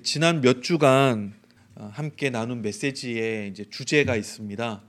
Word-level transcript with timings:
지난 0.00 0.40
몇 0.40 0.62
주간 0.62 1.34
어, 1.74 1.90
함께 1.92 2.30
나눈 2.30 2.62
메시지에 2.62 3.48
이제 3.48 3.66
주제가 3.68 4.16
있습니다. 4.16 4.82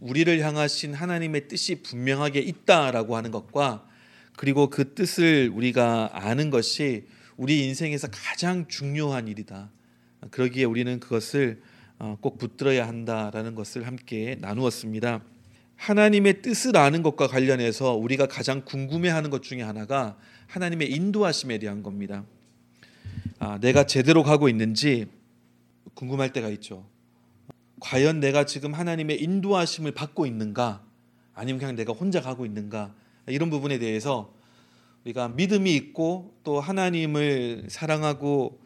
우리를 0.00 0.40
향하신 0.40 0.94
하나님의 0.94 1.46
뜻이 1.46 1.82
분명하게 1.82 2.40
있다라고 2.40 3.16
하는 3.16 3.30
것과 3.30 3.86
그리고 4.36 4.68
그 4.68 4.94
뜻을 4.94 5.52
우리가 5.54 6.10
아는 6.12 6.50
것이 6.50 7.06
우리 7.36 7.66
인생에서 7.66 8.08
가장 8.10 8.66
중요한 8.66 9.28
일이다. 9.28 9.70
그러기에 10.32 10.64
우리는 10.64 10.98
그것을 10.98 11.62
어, 12.00 12.16
꼭 12.20 12.38
붙들어야 12.38 12.88
한다라는 12.88 13.54
것을 13.54 13.86
함께 13.86 14.36
나누었습니다. 14.40 15.22
하나님의 15.76 16.42
뜻을 16.42 16.76
아는 16.76 17.04
것과 17.04 17.28
관련해서 17.28 17.94
우리가 17.94 18.26
가장 18.26 18.64
궁금해하는 18.64 19.30
것 19.30 19.44
중에 19.44 19.62
하나가 19.62 20.18
하나님의 20.48 20.90
인도하심에 20.90 21.58
대한 21.58 21.84
겁니다. 21.84 22.24
아, 23.40 23.58
내가 23.58 23.84
제대로 23.84 24.24
가고 24.24 24.48
있는지 24.48 25.06
궁금할 25.94 26.32
때가 26.32 26.48
있죠. 26.50 26.84
과연 27.80 28.18
내가 28.18 28.44
지금 28.44 28.74
하나님의 28.74 29.22
인도하심을 29.22 29.92
받고 29.92 30.26
있는가? 30.26 30.84
아니면 31.34 31.60
그냥 31.60 31.76
내가 31.76 31.92
혼자 31.92 32.20
가고 32.20 32.44
있는가? 32.44 32.92
이런 33.28 33.48
부분에 33.48 33.78
대해서 33.78 34.34
우리가 35.04 35.28
믿음이 35.28 35.72
있고 35.76 36.34
또 36.42 36.60
하나님을 36.60 37.66
사랑하고 37.68 38.58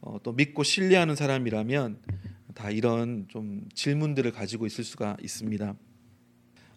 어, 0.00 0.18
또 0.22 0.32
믿고 0.32 0.62
신뢰하는 0.62 1.16
사람이라면 1.16 1.98
다 2.54 2.70
이런 2.70 3.26
좀 3.28 3.68
질문들을 3.74 4.30
가지고 4.30 4.66
있을 4.66 4.84
수가 4.84 5.16
있습니다. 5.20 5.74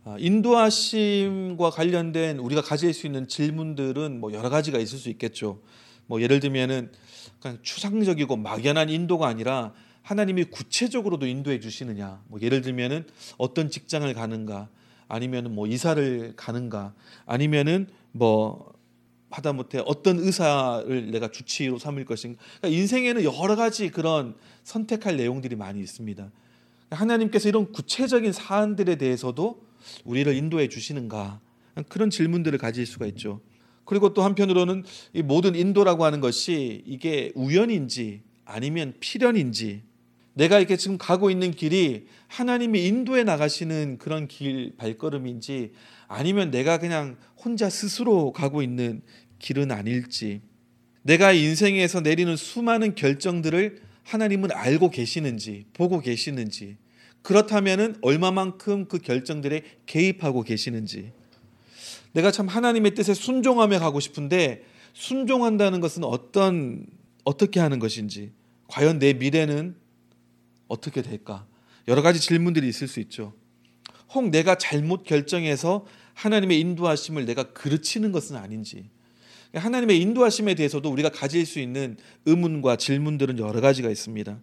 아, 0.05 0.15
인도하심과 0.20 1.70
관련된 1.70 2.40
우리가 2.40 2.62
가질 2.62 2.93
수 2.93 3.05
있는 3.05 3.27
질문들은 3.27 4.20
뭐 4.20 4.34
여러 4.34 4.49
가지가 4.49 4.79
있을 4.79 4.98
수 4.98 5.09
있겠죠. 5.09 5.62
뭐 6.07 6.21
예를 6.21 6.40
들면은 6.40 6.91
그냥 7.43 7.59
추상적이고 7.61 8.38
막연한 8.38 8.89
인도가 8.89 9.27
아니라 9.27 9.73
하나님이 10.01 10.45
구체적으로도 10.45 11.27
인도해 11.27 11.59
주시느냐. 11.59 12.23
뭐 12.29 12.39
예를 12.41 12.62
들면은 12.62 13.05
어떤 13.37 13.70
직장을 13.70 14.12
가는가, 14.13 14.70
아니면은 15.09 15.53
뭐 15.53 15.68
이사를 15.68 16.34
가는가, 16.37 16.93
아니면은 17.26 17.87
뭐 18.13 18.71
하다못해 19.29 19.81
어떤 19.85 20.20
의사를 20.20 21.12
내가 21.12 21.29
주치의로 21.31 21.79
삼을 21.79 22.05
것인가. 22.05 22.41
그러니까 22.59 22.79
인생에는 22.79 23.23
여러 23.26 23.57
가지 23.57 23.90
그런 23.90 24.35
선택할 24.63 25.18
내용들이 25.18 25.57
많이 25.57 25.81
있습니다. 25.81 26.31
하나님께서 26.91 27.49
이런 27.49 27.73
구체적인 27.73 28.31
사안들에 28.31 28.96
대해서도 28.96 29.68
우리를 30.05 30.34
인도해 30.34 30.70
주시는가 30.70 31.41
그런 31.90 32.09
질문들을 32.09 32.57
가질 32.57 32.85
수가 32.85 33.05
있죠. 33.07 33.41
그리고 33.85 34.13
또 34.13 34.23
한편으로는 34.23 34.84
이 35.13 35.21
모든 35.21 35.55
인도라고 35.55 36.05
하는 36.05 36.21
것이 36.21 36.84
이게 36.85 37.31
우연인지 37.35 38.21
아니면 38.45 38.93
필연인지 38.99 39.84
내가 40.35 40.57
이렇게 40.57 40.77
지금 40.77 40.98
가고 40.98 41.29
있는 41.29 41.51
길이 41.51 42.07
하나님이 42.27 42.85
인도해 42.87 43.23
나가시는 43.23 43.98
그런 43.99 44.27
길 44.27 44.73
발걸음인지 44.77 45.73
아니면 46.07 46.49
내가 46.51 46.79
그냥 46.79 47.17
혼자 47.37 47.70
스스로 47.70 48.31
가고 48.31 48.62
있는 48.62 49.01
길은 49.40 49.71
아닐지 49.71 50.41
내가 51.03 51.34
인생에서 51.34 52.01
내리는 52.01 52.35
수많은 52.35 52.95
결정들을 52.95 53.81
하나님은 54.03 54.51
알고 54.51 54.90
계시는지 54.90 55.65
보고 55.73 55.99
계시는지 55.99 56.77
그렇다면은 57.21 57.95
얼마만큼 58.01 58.87
그 58.87 58.97
결정들에 58.99 59.63
개입하고 59.85 60.43
계시는지 60.43 61.12
내가 62.13 62.31
참 62.31 62.47
하나님의 62.47 62.93
뜻에 62.95 63.13
순종하며 63.13 63.79
가고 63.79 63.99
싶은데 63.99 64.63
순종한다는 64.94 65.81
것은 65.81 66.03
어떤 66.03 66.85
어떻게 67.23 67.59
하는 67.59 67.79
것인지 67.79 68.31
과연 68.67 69.00
내 69.00 69.13
미래는 69.13 69.75
어떻게 70.67 71.01
될까 71.01 71.45
여러 71.88 72.01
가지 72.01 72.19
질문들이 72.19 72.67
있을 72.67 72.88
수 72.88 73.00
있죠. 73.01 73.34
혹 74.13 74.29
내가 74.29 74.56
잘못 74.56 75.03
결정해서 75.03 75.85
하나님의 76.13 76.59
인도하심을 76.59 77.25
내가 77.25 77.52
그르치는 77.53 78.12
것은 78.12 78.35
아닌지 78.35 78.90
하나님의 79.53 80.00
인도하심에 80.02 80.56
대해서도 80.56 80.90
우리가 80.90 81.09
가질 81.09 81.46
수 81.46 81.59
있는 81.59 81.97
의문과 82.25 82.75
질문들은 82.75 83.40
여러 83.40 83.62
가지가 83.62 83.90
있습니다. 83.90 84.40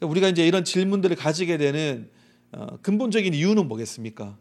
우리가 0.00 0.28
이제 0.28 0.46
이런 0.46 0.64
질문들을 0.64 1.16
가지게 1.16 1.56
되는 1.56 2.10
어, 2.52 2.76
근본적인 2.82 3.32
이유는 3.32 3.66
뭐겠습니까? 3.68 4.36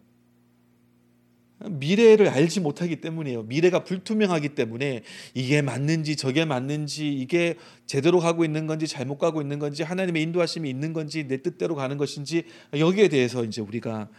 미래를 1.69 2.29
알지 2.29 2.59
못하기 2.59 3.01
때문이에요. 3.01 3.43
미래가 3.43 3.83
불투명하기 3.83 4.49
때문에 4.49 5.03
이게 5.33 5.61
맞는지 5.61 6.15
저게 6.15 6.45
맞는지 6.45 7.13
이게 7.13 7.55
제대로 7.85 8.19
가고 8.19 8.43
있는 8.45 8.67
건지 8.67 8.87
잘못 8.87 9.17
가고 9.17 9.41
있는 9.41 9.59
건지 9.59 9.83
하나님의 9.83 10.23
인도하심이 10.23 10.69
있는 10.69 10.93
건지 10.93 11.27
내 11.27 11.41
뜻대로 11.41 11.75
가는 11.75 11.97
것인지 11.97 12.43
여기에 12.77 13.09
대해서 13.09 13.43
이제 13.43 13.61
우리가 13.61 14.09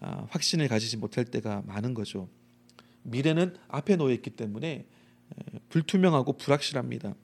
어, 0.00 0.26
확신을 0.30 0.68
가지지 0.68 0.96
못할 0.96 1.24
때가 1.24 1.62
많은 1.66 1.94
거죠. 1.94 2.28
미래는 3.02 3.56
앞에 3.68 3.96
놓여 3.96 4.12
있기 4.14 4.30
때문에 4.30 4.86
불투명하고 5.68 6.36
불확실합니다. 6.36 7.14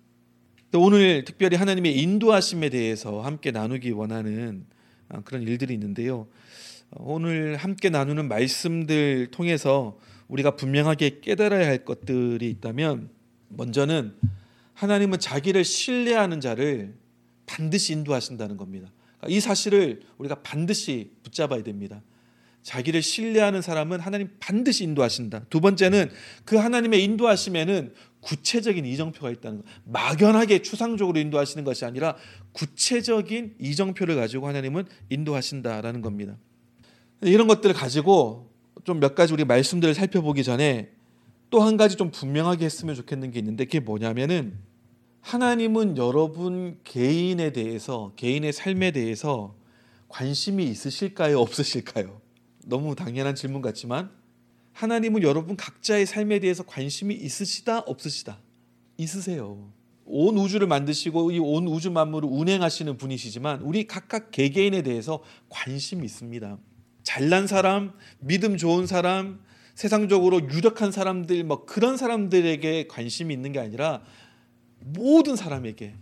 오늘 0.75 1.25
특별히 1.25 1.57
하나님의 1.57 1.99
인도하심에 1.99 2.69
대해서 2.69 3.21
함께 3.23 3.51
나누기 3.51 3.91
원하는 3.91 4.67
아, 5.09 5.23
그런 5.23 5.43
일들이 5.43 5.73
있는데요. 5.75 6.29
오늘 6.97 7.57
함께 7.57 7.91
나누는 7.91 8.29
말씀들 8.29 9.29
통해서 9.31 9.99
우리가 10.29 10.57
분명하게 10.57 11.21
깨달아야 11.21 11.67
할 11.67 11.85
것들이 11.85 12.49
있다면 12.51 13.11
먼저는 13.49 14.15
하나님은 14.75 15.19
자기를 15.19 15.65
신뢰하는 15.65 16.41
자를 16.41 16.95
반드시 17.47 17.93
인도하신다는 17.93 18.57
겁니다. 18.57 18.93
이 19.27 19.41
사실을 19.41 20.01
우리가 20.19 20.37
반드시 20.37 21.13
붙잡아야 21.23 21.63
됩니다. 21.63 22.03
자기를 22.63 23.03
신뢰하는 23.03 23.63
사람은 23.63 24.01
하나님 24.01 24.29
반드시 24.41 24.85
인도하신다. 24.85 25.45
두 25.49 25.61
번째는 25.61 26.11
그 26.45 26.57
하나님의 26.57 27.03
인도하심에는 27.05 27.95
구체적인 28.21 28.85
이정표가 28.85 29.31
있다는 29.31 29.59
것. 29.59 29.65
막연하게 29.85 30.63
추상적으로 30.63 31.19
인도하시는 31.19 31.65
것이 31.65 31.85
아니라 31.85 32.17
구체적인 32.53 33.57
이정표를 33.59 34.17
가지고 34.17 34.49
하나님은 34.49 34.85
인도하신다라는 35.09 36.03
겁니다. 36.03 36.37
이런 37.23 37.47
것들을 37.47 37.75
가지고 37.75 38.49
좀 38.85 39.01
몇 39.01 39.15
가지 39.15 39.33
우리 39.35 39.45
말씀들을 39.45 39.95
살펴보기 39.95 40.45
전에 40.45 40.91
또 41.51 41.61
한 41.61 41.77
가지 41.77 41.97
좀 41.97 42.11
분명하게 42.11 42.65
했으면 42.65 42.95
좋겠는 42.95 43.31
게 43.33 43.39
있는데 43.41 43.65
그게 43.65 43.81
뭐냐면은 43.81 44.59
하나님은 45.21 45.97
여러분 45.97 46.79
개인에 46.85 47.53
대해서 47.53 48.13
개인의 48.17 48.53
삶에 48.53 48.93
대해서 48.93 49.55
관심이 50.09 50.65
있으실까요? 50.65 51.41
없으실까요? 51.41 52.21
너무 52.65 52.95
당연한 52.95 53.35
질문 53.35 53.63
같지만 53.63 54.11
하나님은 54.73 55.23
여러분 55.23 55.57
각자의 55.57 56.07
삶에 56.07 56.39
대해서 56.39 56.63
관심이 56.65 57.15
있으시다 57.15 57.81
없으시다 57.81 58.39
있으세요. 58.97 59.71
온 60.05 60.39
우주를 60.39 60.67
만드시고 60.67 61.33
이 61.33 61.39
온 61.41 61.67
우주 61.67 61.91
만물을 61.91 62.29
운행하시는 62.31 62.97
분이시지만 62.97 63.61
우리 63.63 63.87
각각 63.87 64.31
개개인에 64.31 64.83
대해서 64.83 65.23
관심이 65.51 66.05
있습니다. 66.05 66.59
잘난 67.09 67.47
사람, 67.47 67.95
믿음 68.21 68.59
좋은 68.59 68.87
사람, 68.87 69.41
세상적으로 69.75 70.43
유력한 70.53 70.93
사람들 70.93 71.43
뭐 71.43 71.65
그런 71.65 71.97
사람들에게 71.97 72.87
관심이 72.87 73.33
있는 73.33 73.51
게 73.53 73.61
아니라 73.61 74.03
모든 74.81 75.35
사람에게 75.35 75.95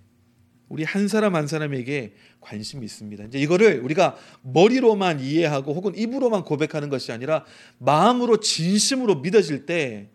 우리 0.69 0.83
한 0.83 1.07
사람 1.07 1.37
한 1.37 1.47
사람에게 1.47 2.15
관심이 2.41 2.85
있습니다. 2.85 3.23
이제 3.23 3.39
이거를 3.39 3.83
우리가 3.85 4.17
머리로만 4.43 5.21
이해하고 5.21 5.75
혹은 5.75 5.97
입으로만 5.97 6.43
고백하는 6.43 6.89
것이 6.89 7.13
아니라 7.13 7.45
마음으로 7.79 8.41
진심으로 8.41 9.21
믿어질 9.21 9.65
때 9.65 10.11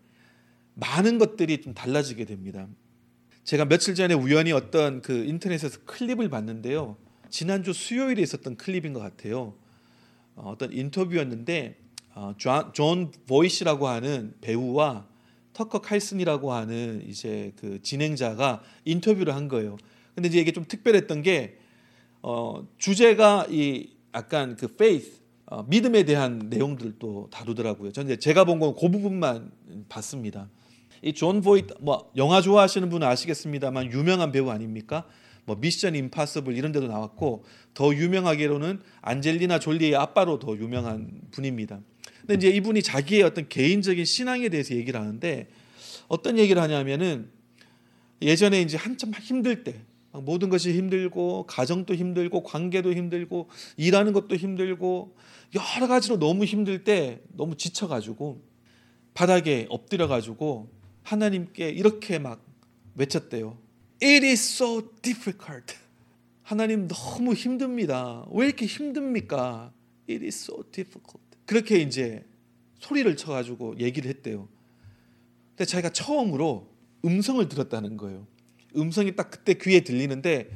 많은 0.73 1.19
것들이 1.19 1.61
좀 1.61 1.73
달라지게 1.73 2.25
됩니다. 2.25 2.67
제가 3.45 3.63
며칠 3.63 3.95
전에 3.95 4.13
우연히 4.13 4.51
어떤 4.51 5.01
그 5.01 5.23
인터넷에서 5.23 5.79
클립을 5.85 6.27
봤는데요. 6.27 6.97
지난주 7.29 7.71
수요일에 7.71 8.21
있었던 8.21 8.57
클립인 8.57 8.91
것 8.91 8.99
같아요. 8.99 9.55
어, 10.35 10.51
어떤 10.51 10.71
인터뷰였는데 10.73 11.77
어, 12.15 12.33
존 12.73 13.11
보이트라고 13.27 13.87
하는 13.87 14.33
배우와 14.41 15.07
터커 15.53 15.79
칼슨이라고 15.81 16.53
하는 16.53 17.03
이제 17.07 17.53
그 17.57 17.81
진행자가 17.81 18.61
인터뷰를 18.85 19.35
한 19.35 19.47
거예요. 19.47 19.77
근데 20.15 20.29
이제 20.29 20.39
이게 20.39 20.51
좀 20.51 20.65
특별했던 20.65 21.21
게 21.21 21.57
어, 22.21 22.65
주제가 22.77 23.47
이 23.49 23.89
약간 24.13 24.55
그 24.55 24.67
faith 24.71 25.19
어, 25.45 25.63
믿음에 25.63 26.03
대한 26.03 26.47
내용들도 26.49 27.29
다루더라고요. 27.31 27.91
저는 27.91 28.19
제가 28.19 28.45
본 28.45 28.59
건 28.59 28.73
그 28.75 28.89
부분만 28.89 29.51
봤습니다. 29.89 30.49
이 31.03 31.13
존 31.13 31.41
보이트 31.41 31.73
뭐 31.79 32.11
영화 32.15 32.41
좋아하시는 32.41 32.89
분은 32.89 33.07
아시겠습니다만 33.07 33.91
유명한 33.91 34.31
배우 34.31 34.49
아닙니까? 34.49 35.05
뭐 35.51 35.57
미션 35.59 35.95
임파서블 35.95 36.55
이런 36.55 36.71
데도 36.71 36.87
나왔고 36.87 37.43
더 37.73 37.93
유명하게로는 37.93 38.79
안젤리나 39.01 39.59
졸리의 39.59 39.95
아빠로 39.97 40.39
더 40.39 40.55
유명한 40.55 41.21
분입니다. 41.31 41.81
근데 42.21 42.35
이제 42.35 42.49
이분이 42.55 42.81
자기의 42.81 43.23
어떤 43.23 43.49
개인적인 43.49 44.05
신앙에 44.05 44.47
대해서 44.47 44.73
얘기를 44.75 44.97
하는데 44.97 45.49
어떤 46.07 46.37
얘기를 46.37 46.61
하냐면은 46.61 47.29
예전에 48.21 48.61
이제 48.61 48.77
한참 48.77 49.11
힘들 49.13 49.65
때 49.65 49.81
모든 50.13 50.47
것이 50.47 50.73
힘들고 50.73 51.47
가정도 51.47 51.95
힘들고 51.95 52.43
관계도 52.43 52.93
힘들고 52.93 53.49
일하는 53.75 54.13
것도 54.13 54.37
힘들고 54.37 55.17
여러 55.55 55.87
가지로 55.87 56.17
너무 56.17 56.45
힘들 56.45 56.85
때 56.85 57.19
너무 57.35 57.57
지쳐 57.57 57.89
가지고 57.89 58.41
바닥에 59.13 59.65
엎드려 59.69 60.07
가지고 60.07 60.69
하나님께 61.03 61.69
이렇게 61.69 62.19
막 62.19 62.41
외쳤대요. 62.95 63.57
It 64.03 64.25
is 64.25 64.41
so 64.41 64.81
difficult. 65.01 65.75
하나님 66.41 66.87
너무 66.87 67.33
힘듭니다. 67.33 68.25
왜 68.31 68.47
이렇게 68.47 68.65
힘듭니까? 68.65 69.71
It 70.09 70.25
is 70.25 70.43
so 70.43 70.63
difficult. 70.71 71.21
그렇게 71.45 71.77
이제 71.77 72.25
소리를 72.79 73.15
쳐가지고 73.15 73.75
얘기를 73.79 74.09
했대요. 74.09 74.49
근데 75.49 75.65
자기가 75.65 75.89
처음으로 75.91 76.67
음성을 77.05 77.47
들었다는 77.47 77.97
거예요. 77.97 78.25
음성이 78.75 79.15
딱 79.15 79.29
그때 79.29 79.53
귀에 79.53 79.81
들리는데 79.81 80.49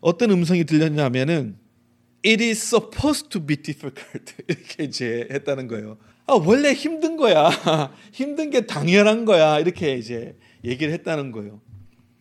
어떤 0.00 0.30
음성이 0.30 0.64
들렸냐면은 0.64 1.56
It 2.24 2.42
is 2.42 2.60
supposed 2.60 3.28
to 3.30 3.44
be 3.44 3.56
difficult 3.56 4.34
이렇게 4.48 4.84
이제 4.84 5.28
했다는 5.30 5.68
거예요. 5.68 5.96
아 6.26 6.34
원래 6.34 6.72
힘든 6.72 7.16
거야. 7.16 7.50
힘든 8.12 8.50
게 8.50 8.66
당연한 8.66 9.24
거야. 9.24 9.60
이렇게 9.60 9.96
이제 9.96 10.36
얘기를 10.64 10.92
했다는 10.92 11.32
거예요. 11.32 11.60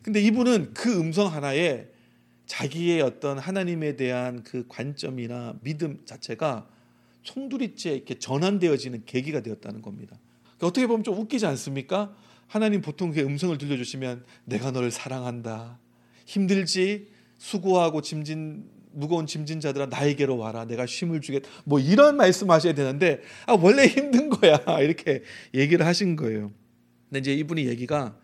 근데 0.06 0.22
이분은 0.22 0.76
그 0.76 1.00
음성 1.00 1.34
하나에 1.34 1.88
자기의 2.46 3.02
어떤 3.02 3.40
하나님에 3.40 3.96
대한 3.96 4.44
그 4.44 4.64
관점이나 4.68 5.56
믿음 5.64 6.06
자체가 6.06 6.70
송두리째 7.24 7.96
이렇게 7.96 8.20
전환되어지는 8.20 9.06
계기가 9.08 9.42
되었다는 9.42 9.82
겁니다. 9.82 10.20
그러니까 10.44 10.68
어떻게 10.68 10.86
보면 10.86 11.04
좀 11.04 11.18
웃기지 11.18 11.48
않습니까? 11.48 12.16
하나님 12.46 12.82
보통 12.82 13.14
그 13.14 13.22
음성을 13.22 13.58
들려주시면 13.58 14.26
내가 14.44 14.70
너를 14.70 14.92
사랑한다. 14.92 15.80
힘들지? 16.28 17.08
수고하고 17.40 18.02
짐진 18.02 18.70
무거운 18.92 19.26
짐진 19.26 19.60
자들아 19.60 19.88
나에게로 19.88 20.38
와라. 20.38 20.66
내가 20.66 20.86
쉼을 20.86 21.20
주겠다. 21.20 21.50
뭐 21.64 21.80
이런 21.80 22.16
말씀하셔야 22.16 22.76
되는데 22.76 23.24
아 23.48 23.54
원래 23.54 23.88
힘든 23.88 24.30
거야. 24.30 24.60
이렇게 24.84 25.24
얘기를 25.56 25.84
하신 25.84 26.16
거예요. 26.16 26.52
근데 27.10 27.22
이제 27.22 27.34
이분이 27.34 27.66
얘기가 27.66 28.20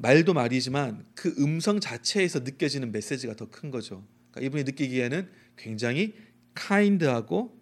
말도 0.00 0.32
말이지만 0.32 1.04
그 1.14 1.34
음성 1.38 1.78
자체에서 1.78 2.40
느껴지는 2.40 2.90
메시지가 2.90 3.34
더 3.36 3.46
큰 3.50 3.70
거죠. 3.70 4.06
그러니까 4.30 4.46
이분이 4.46 4.64
느끼기에는 4.64 5.28
굉장히 5.56 6.14
kind하고 6.54 7.58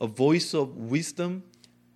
a 0.00 0.08
voice 0.14 0.58
of 0.58 0.92
wisdom, 0.92 1.42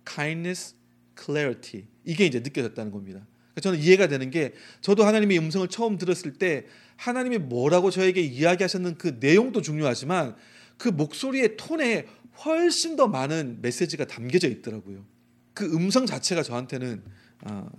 kindness, 0.05 0.75
clarity 1.19 1.87
이게 2.03 2.25
이제 2.25 2.39
느껴졌다는 2.39 2.91
겁니다. 2.91 3.25
그러니까 3.53 3.61
저는 3.61 3.79
이해가 3.79 4.07
되는 4.07 4.29
게 4.29 4.53
저도 4.81 5.05
하나님의 5.05 5.39
음성을 5.39 5.67
처음 5.69 5.97
들었을 5.97 6.33
때 6.33 6.65
하나님이 6.97 7.37
뭐라고 7.37 7.89
저에게 7.89 8.21
이야기하셨는 8.21 8.97
그 8.97 9.17
내용도 9.19 9.61
중요하지만 9.61 10.35
그 10.77 10.89
목소리의 10.89 11.55
톤에 11.57 12.07
훨씬 12.45 12.95
더 12.97 13.07
많은 13.07 13.59
메시지가 13.61 14.05
담겨져 14.05 14.47
있더라고요. 14.49 15.05
그 15.53 15.65
음성 15.73 16.05
자체가 16.05 16.43
저한테는 16.43 17.03
아, 17.41 17.69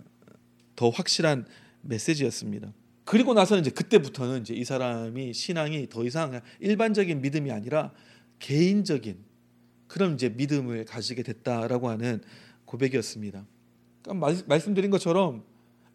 더 0.75 0.89
확실한 0.91 1.47
메시지였습니다. 1.83 2.73
그리고 3.05 3.33
나서는 3.33 3.63
이제 3.63 3.71
그때부터는 3.71 4.43
이제 4.43 4.55
이 4.55 4.65
사람이 4.65 5.33
신앙이 5.33 5.89
더 5.89 6.05
이상 6.05 6.41
일반적인 6.61 7.23
믿음이 7.23 7.51
아니라 7.51 7.93
개인적인 8.39 9.25
그런 9.87 10.15
이제 10.15 10.29
믿음을 10.29 10.85
가지게 10.85 11.23
됐다라고 11.23 11.89
하는 11.89 12.21
고백이었습니다. 12.67 13.47
그러니까 14.03 14.43
말씀드린 14.47 14.91
것처럼 14.91 15.45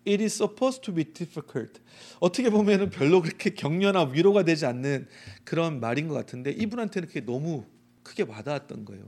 It 0.06 0.22
is 0.22 0.36
supposed 0.36 0.82
to 0.82 0.94
be 0.94 1.06
difficult. 1.06 1.80
어떻게 2.20 2.50
보면은 2.50 2.90
별로 2.90 3.22
그렇게 3.22 3.52
격려나 3.52 4.04
위로가 4.04 4.44
되지 4.44 4.66
않는 4.66 5.08
그런 5.46 5.80
말인 5.80 6.10
것 6.10 6.16
같은데 6.16 6.52
이분한테는 6.52 7.08
그게 7.08 7.24
너무 7.24 7.66
크게 8.04 8.24
와닿았던 8.24 8.84
거예요. 8.86 9.06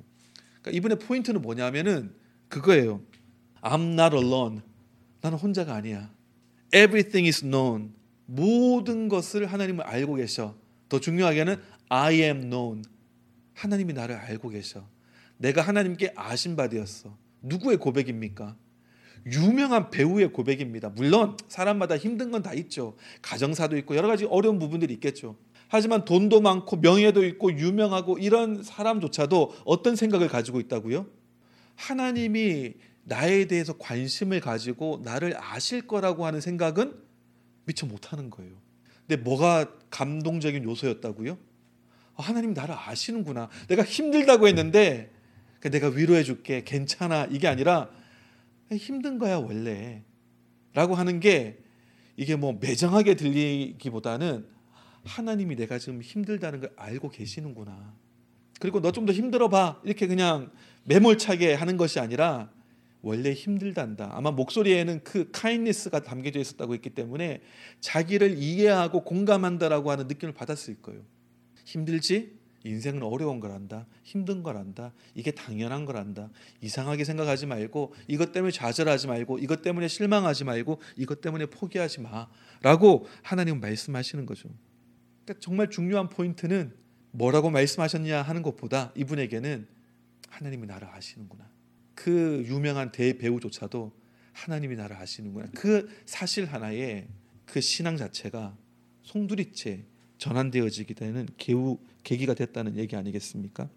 그러니까 0.62 0.72
이분의 0.72 1.00
포인트는 1.00 1.42
뭐냐면은 1.42 2.14
그거예요. 2.48 3.02
I'm 3.62 4.00
not 4.00 4.16
alone. 4.16 4.62
나는 5.22 5.38
혼자가 5.38 5.74
아니야. 5.76 6.15
Everything 6.74 7.28
is 7.28 7.42
known. 7.42 7.94
모든 8.26 9.08
것을 9.08 9.46
하나님을 9.46 9.86
알고 9.86 10.16
계셔. 10.16 10.56
더 10.90 11.00
중요하게는 11.00 11.58
I 11.90 12.22
am 12.22 12.50
known. 12.50 12.84
하나님이 13.54 13.94
나를 13.94 14.16
알고 14.16 14.50
계셔. 14.50 14.88
내가 15.38 15.62
하나님께 15.62 16.14
아신 16.16 16.56
바 16.56 16.68
되었어. 16.70 17.18
누구의 17.42 17.78
고백입니까? 17.78 18.56
유명한 19.32 19.90
배우의 19.90 20.32
고백입니다. 20.34 20.90
물론 20.90 21.36
사람마다 21.48 21.98
힘든 21.98 22.32
건 22.32 22.44
다 22.44 22.54
있죠. 22.54 22.96
가정사도 23.22 23.78
있고 23.78 23.96
여러 23.96 24.08
가지 24.08 24.26
어려운 24.26 24.60
부분들이 24.60 24.94
있겠죠. 24.96 25.36
하지만 25.68 26.06
돈도 26.06 26.42
많고 26.42 26.78
명예도 26.78 27.26
있고 27.26 27.52
유명하고 27.58 28.20
이런 28.20 28.62
사람조차도 28.62 29.56
어떤 29.66 29.96
생각을 29.96 30.28
가지고 30.28 30.60
있다고요? 30.60 31.08
하나님이 31.76 32.74
나에 33.06 33.46
대해서 33.46 33.78
관심을 33.78 34.40
가지고 34.40 35.02
나를 35.04 35.36
아실 35.38 35.88
거라고 35.88 36.26
하는 36.26 36.42
생각은 36.42 36.96
미처 37.66 37.86
못하는 37.86 38.30
거예요. 38.30 38.54
근데 39.08 39.22
뭐가 39.22 39.72
감동적인 39.92 40.64
요소였다고요? 40.64 41.38
아, 42.16 42.24
하나님 42.24 42.54
나를 42.54 42.76
아시는구나. 42.78 43.50
내가 43.68 43.84
힘들다고 43.84 44.48
했는데 44.48 45.12
내가 45.62 45.88
위로해 45.90 46.24
줄게. 46.24 46.64
괜찮아. 46.64 47.26
이게 47.26 47.48
아니라 47.48 47.90
힘든 48.72 49.20
거야 49.20 49.38
원래. 49.38 50.04
라고 50.74 50.96
하는 50.96 51.20
게 51.20 51.60
이게 52.18 52.36
뭐 52.36 52.58
매정하게 52.60 53.16
들리기보다는 53.16 54.48
하나님이 55.06 55.56
내가 55.56 55.78
지금 55.78 56.02
힘들다는 56.02 56.62
걸 56.62 56.74
알고 56.76 57.10
계시는구나. 57.10 57.94
그리고 58.60 58.80
너 58.82 58.92
좀 58.92 59.06
더 59.06 59.14
힘들어 59.14 59.50
봐. 59.50 59.80
이렇게 59.84 60.08
그냥 60.08 60.52
매몰차게 60.86 61.54
하는 61.54 61.78
것이 61.78 62.00
아니라 62.00 62.50
원래 63.06 63.34
힘들단다. 63.34 64.10
아마 64.14 64.32
목소리에는 64.32 65.04
그 65.04 65.30
카인니스가 65.32 66.00
담겨져 66.02 66.40
있었다고 66.40 66.74
했기 66.74 66.90
때문에 66.90 67.44
자기를 67.80 68.40
이해하고 68.40 69.04
공감한다라고 69.04 69.92
하는 69.92 70.08
느낌을 70.08 70.34
받았을 70.34 70.82
거예요. 70.82 71.04
힘들지? 71.66 72.40
인생은 72.64 73.04
어려운 73.04 73.40
거란다. 73.40 73.86
힘든 74.02 74.42
거란다. 74.42 74.92
이게 75.14 75.30
당연한 75.30 75.86
거란다. 75.86 76.32
이상하게 76.62 77.04
생각하지 77.04 77.46
말고 77.46 77.94
이것 78.08 78.32
때문에 78.32 78.52
좌절하지 78.52 79.06
말고 79.06 79.38
이것 79.38 79.62
때문에 79.62 79.88
실망하지 79.88 80.44
말고 80.44 80.82
이것 80.98 81.22
때문에 81.22 81.46
포기하지 81.46 82.02
마라고 82.02 83.06
하나님은 83.22 83.62
말씀하시는 83.62 84.26
거죠. 84.26 84.50
그러니까 85.26 85.40
정말 85.42 85.70
중요한 85.70 86.10
포인트는 86.10 86.74
뭐라고 87.12 87.52
말씀하셨냐 87.52 88.24
하는 88.24 88.42
것보다 88.42 88.92
이분에게는 88.96 89.68
하나님이 90.30 90.66
나를 90.66 90.88
아시는구나. 90.88 91.55
그 91.96 92.44
유명한 92.46 92.92
대배우조차도 92.92 93.92
하나님이 94.34 94.76
나를 94.76 94.98
아시는구나. 94.98 95.48
그 95.56 95.90
사실 96.06 96.46
하나에 96.46 97.08
그 97.46 97.62
신앙 97.62 97.98
자체가 97.98 98.58
송두리째 99.04 99.86
전환되어지게 100.18 100.94
되는 100.94 101.28
개우, 101.38 101.78
계기가 102.04 102.34
됐다는 102.34 102.78
얘기 102.78 102.96
아니겠습니까? 102.96 103.70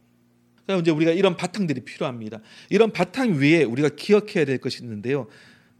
그럼 0.67 0.81
이제 0.81 0.91
우리가 0.91 1.13
이런 1.13 1.37
바탕들이 1.37 1.81
필요합니다. 1.83 2.41
이런 2.69 2.93
바탕 2.93 3.39
위에 3.39 3.63
우리가 3.63 3.91
기억해야 3.91 4.45
될 4.45 4.59
것이 4.59 4.83
있는데요. 4.83 5.29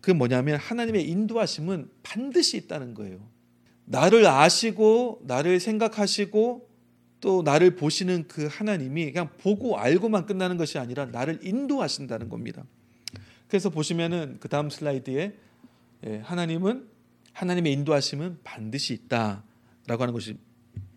그 0.01 0.11
뭐냐면 0.11 0.59
하나님의 0.59 1.09
인도하심은 1.09 1.91
반드시 2.03 2.57
있다는 2.57 2.95
거예요. 2.95 3.29
나를 3.85 4.27
아시고 4.27 5.23
나를 5.25 5.61
생각하시고 5.61 6.68
또 7.21 7.43
나를 7.43 7.75
보시는 7.75 8.27
그 8.29 8.49
하나님이 8.51 9.13
그냥 9.13 9.29
보고 9.39 9.79
알고만 9.79 10.27
끝나는 10.27 10.57
것이 10.57 10.79
아니라 10.79 11.07
나를 11.07 11.41
인도하신다는 11.43 12.29
겁니다. 12.29 12.65
그래서 13.49 13.71
보시면은 13.71 14.37
그 14.41 14.49
다음 14.49 14.71
슬라이드에 14.71 15.35
예, 16.07 16.21
하나님은 16.25 16.87
하나님의 17.33 17.73
인도하심은 17.73 18.39
반드시 18.45 18.95
있다라고 18.95 20.03
하는 20.03 20.13
것이 20.13 20.37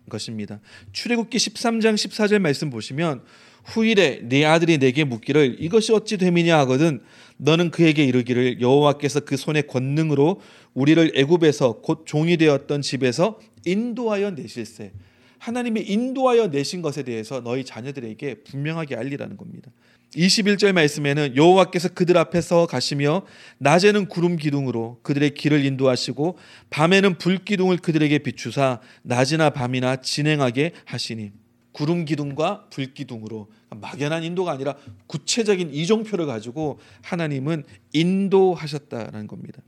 것입니다. 0.08 0.60
출애굽기 0.92 1.38
13장 1.38 1.94
14절 1.94 2.38
말씀 2.40 2.70
보시면 2.70 3.22
후일에 3.64 4.20
네 4.24 4.44
아들이 4.44 4.78
내게 4.78 5.04
묻기를 5.04 5.56
이것이 5.60 5.92
어찌 5.92 6.18
됨이냐 6.18 6.58
하거든 6.60 7.00
너는 7.36 7.70
그에게 7.70 8.04
이르기를 8.04 8.60
여호와께서 8.60 9.20
그 9.20 9.36
손의 9.36 9.66
권능으로 9.68 10.40
우리를 10.74 11.12
애굽에서 11.14 11.80
곧 11.80 12.04
종이 12.06 12.36
되었던 12.36 12.82
집에서 12.82 13.40
인도하여 13.64 14.32
내실세 14.32 14.92
하나님이 15.42 15.80
인도하여 15.80 16.46
내신 16.46 16.82
것에 16.82 17.02
대해서 17.02 17.40
너희 17.40 17.64
자녀들에게 17.64 18.44
분명하게 18.44 18.94
알리라는 18.94 19.36
겁니다. 19.36 19.72
21절 20.14 20.70
말씀에는 20.72 21.34
여호와께서 21.34 21.88
그들 21.88 22.16
앞에서 22.16 22.66
가시며 22.66 23.22
낮에는 23.58 24.06
구름 24.06 24.36
기둥으로 24.36 25.00
그들의 25.02 25.34
길을 25.34 25.64
인도하시고 25.64 26.38
밤에는 26.70 27.18
불 27.18 27.38
기둥을 27.38 27.78
그들에게 27.78 28.20
비추사 28.20 28.78
낮이나 29.02 29.50
밤이나 29.50 29.96
진행하게 29.96 30.74
하시니 30.84 31.32
구름 31.72 32.04
기둥과 32.04 32.66
불 32.70 32.94
기둥으로 32.94 33.48
막연한 33.70 34.22
인도가 34.22 34.52
아니라 34.52 34.76
구체적인 35.08 35.74
이종표를 35.74 36.26
가지고 36.26 36.78
하나님은 37.02 37.64
인도하셨다라는 37.92 39.26
겁니다. 39.26 39.60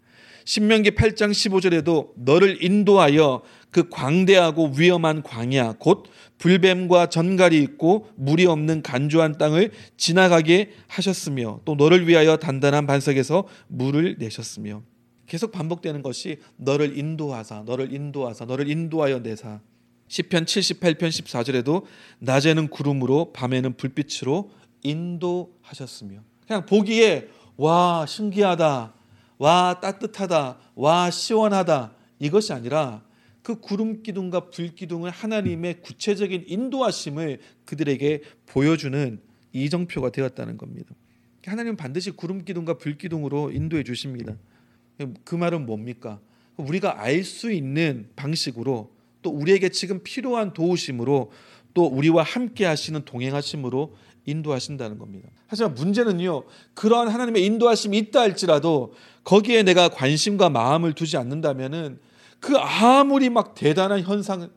신명기 0.45 0.91
8장 0.91 1.31
15절에도 1.31 2.11
너를 2.17 2.63
인도하여 2.63 3.43
그 3.75 3.89
광대하고 3.89 4.75
위험한 4.77 5.25
광야 5.25 5.75
곧 5.81 6.05
불뱀과 6.39 7.09
전갈이 7.09 7.61
있고 7.61 8.09
물이 8.15 8.47
없는 8.47 8.83
간주한 8.83 9.37
땅을 9.37 9.73
지나가게 9.97 10.71
하셨으며 10.87 11.59
또 11.65 11.75
너를 11.75 12.07
위하여 12.07 12.37
단단한 12.37 12.87
반석에서 12.87 13.49
물을 13.67 14.15
내셨으며. 14.21 14.83
계속 15.27 15.51
반복되는 15.51 16.03
것이 16.03 16.39
너를 16.57 16.97
인도하사 16.97 17.65
너를 17.67 17.93
인도하사 17.93 18.45
너를 18.45 18.71
인도하여 18.71 19.19
내사. 19.19 19.59
시편 20.07 20.45
78편 20.45 21.09
14절에도 21.09 21.83
낮에는 22.21 22.69
구름으로 22.69 23.33
밤에는 23.33 23.77
불빛으로 23.77 24.53
인도하셨으며. 24.85 26.21
그냥 26.47 26.65
보기에 26.65 27.27
와 27.57 28.07
신기하다 28.07 28.95
와 29.39 29.81
따뜻하다 29.81 30.59
와 30.77 31.11
시원하다. 31.11 31.93
이것이 32.21 32.53
아니라 32.53 33.03
그 33.45 33.61
구름 33.61 34.03
기둥과 34.03 34.49
불 34.49 34.75
기둥을 34.75 35.11
하나님의 35.11 35.83
구체적인 35.83 36.47
인도하심을 36.47 37.41
그들에게 37.67 38.23
보여주는 38.47 39.21
이정표가 39.53 40.11
되었다는 40.13 40.57
겁니다. 40.57 40.95
하나님은 41.45 41.77
반드시 41.77 42.11
구름 42.11 42.43
기둥과 42.43 42.79
불 42.79 42.97
기둥으로 42.97 43.53
인도해 43.53 43.83
주십니다. 43.83 44.35
그 45.25 45.35
말은 45.35 45.67
뭡니까? 45.67 46.21
우리가 46.57 47.03
알 47.03 47.23
수 47.23 47.53
있는 47.53 48.09
방식으로 48.17 48.91
또 49.21 49.31
우리에게 49.31 49.69
지금 49.69 50.03
필요한 50.03 50.55
도우심으로 50.55 51.31
또 51.75 51.85
우리와 51.85 52.23
함께 52.23 52.65
하시는 52.65 53.05
동행하심으로 53.05 53.95
인도하신다는 54.25 54.97
겁니다. 54.97 55.29
하지만 55.49 55.75
문제는요. 55.75 56.45
그러한 56.73 57.09
하나님의 57.09 57.45
인도하심이 57.45 57.99
있다 57.99 58.21
할지라도 58.23 58.95
거기에 59.23 59.65
내가 59.65 59.91
관심과 59.91 60.49
마음을 60.49 60.95
두지 60.95 61.19
않는다면은 61.19 61.99
그 62.45 62.59
아무리 62.59 63.31
막 63.31 63.55
대단한 63.55 64.03
현상 64.03 64.51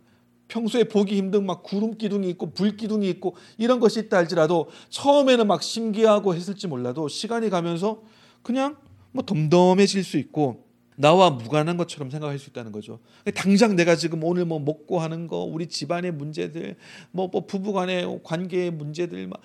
평소에 0.49 0.83
보기 0.83 1.15
힘든 1.15 1.45
막 1.45 1.63
구름 1.63 1.97
기둥이 1.97 2.27
있고 2.31 2.51
불 2.51 2.75
기둥이 2.75 3.07
있고 3.11 3.37
이런 3.57 3.79
것이 3.79 4.01
있다 4.01 4.17
할지라도 4.17 4.67
처음에는 4.89 5.47
막 5.47 5.63
신기하고 5.63 6.35
했을지 6.35 6.67
몰라도 6.67 7.07
시간이 7.07 7.49
가면서 7.49 8.01
그냥 8.43 8.75
뭐 9.13 9.23
덤덤해질 9.23 10.03
수 10.03 10.17
있고 10.17 10.65
나와 10.97 11.29
무관한 11.29 11.77
것처럼 11.77 12.09
생각할 12.09 12.39
수 12.39 12.49
있다는 12.49 12.73
거죠. 12.73 12.99
당장 13.33 13.77
내가 13.77 13.95
지금 13.95 14.21
오늘 14.21 14.43
뭐 14.43 14.59
먹고 14.59 14.99
하는 14.99 15.27
거, 15.27 15.37
우리 15.37 15.67
집안의 15.67 16.11
문제들, 16.11 16.75
뭐, 17.11 17.29
뭐 17.31 17.45
부부간의 17.45 18.19
관계의 18.21 18.71
문제들 18.71 19.27
막, 19.27 19.39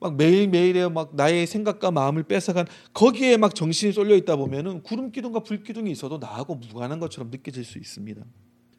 막 0.00 0.16
매일매일에 0.16 0.88
막 0.88 1.14
나의 1.16 1.46
생각과 1.46 1.90
마음을 1.90 2.22
뺏어간 2.22 2.66
거기에 2.94 3.36
막 3.36 3.54
정신이 3.54 3.92
쏠려 3.92 4.14
있다 4.16 4.36
보면은 4.36 4.82
구름 4.82 5.10
기둥과 5.10 5.40
불 5.40 5.62
기둥이 5.62 5.90
있어도 5.90 6.18
나하고 6.18 6.54
무관한 6.54 7.00
것처럼 7.00 7.30
느껴질 7.30 7.64
수 7.64 7.78
있습니다. 7.78 8.22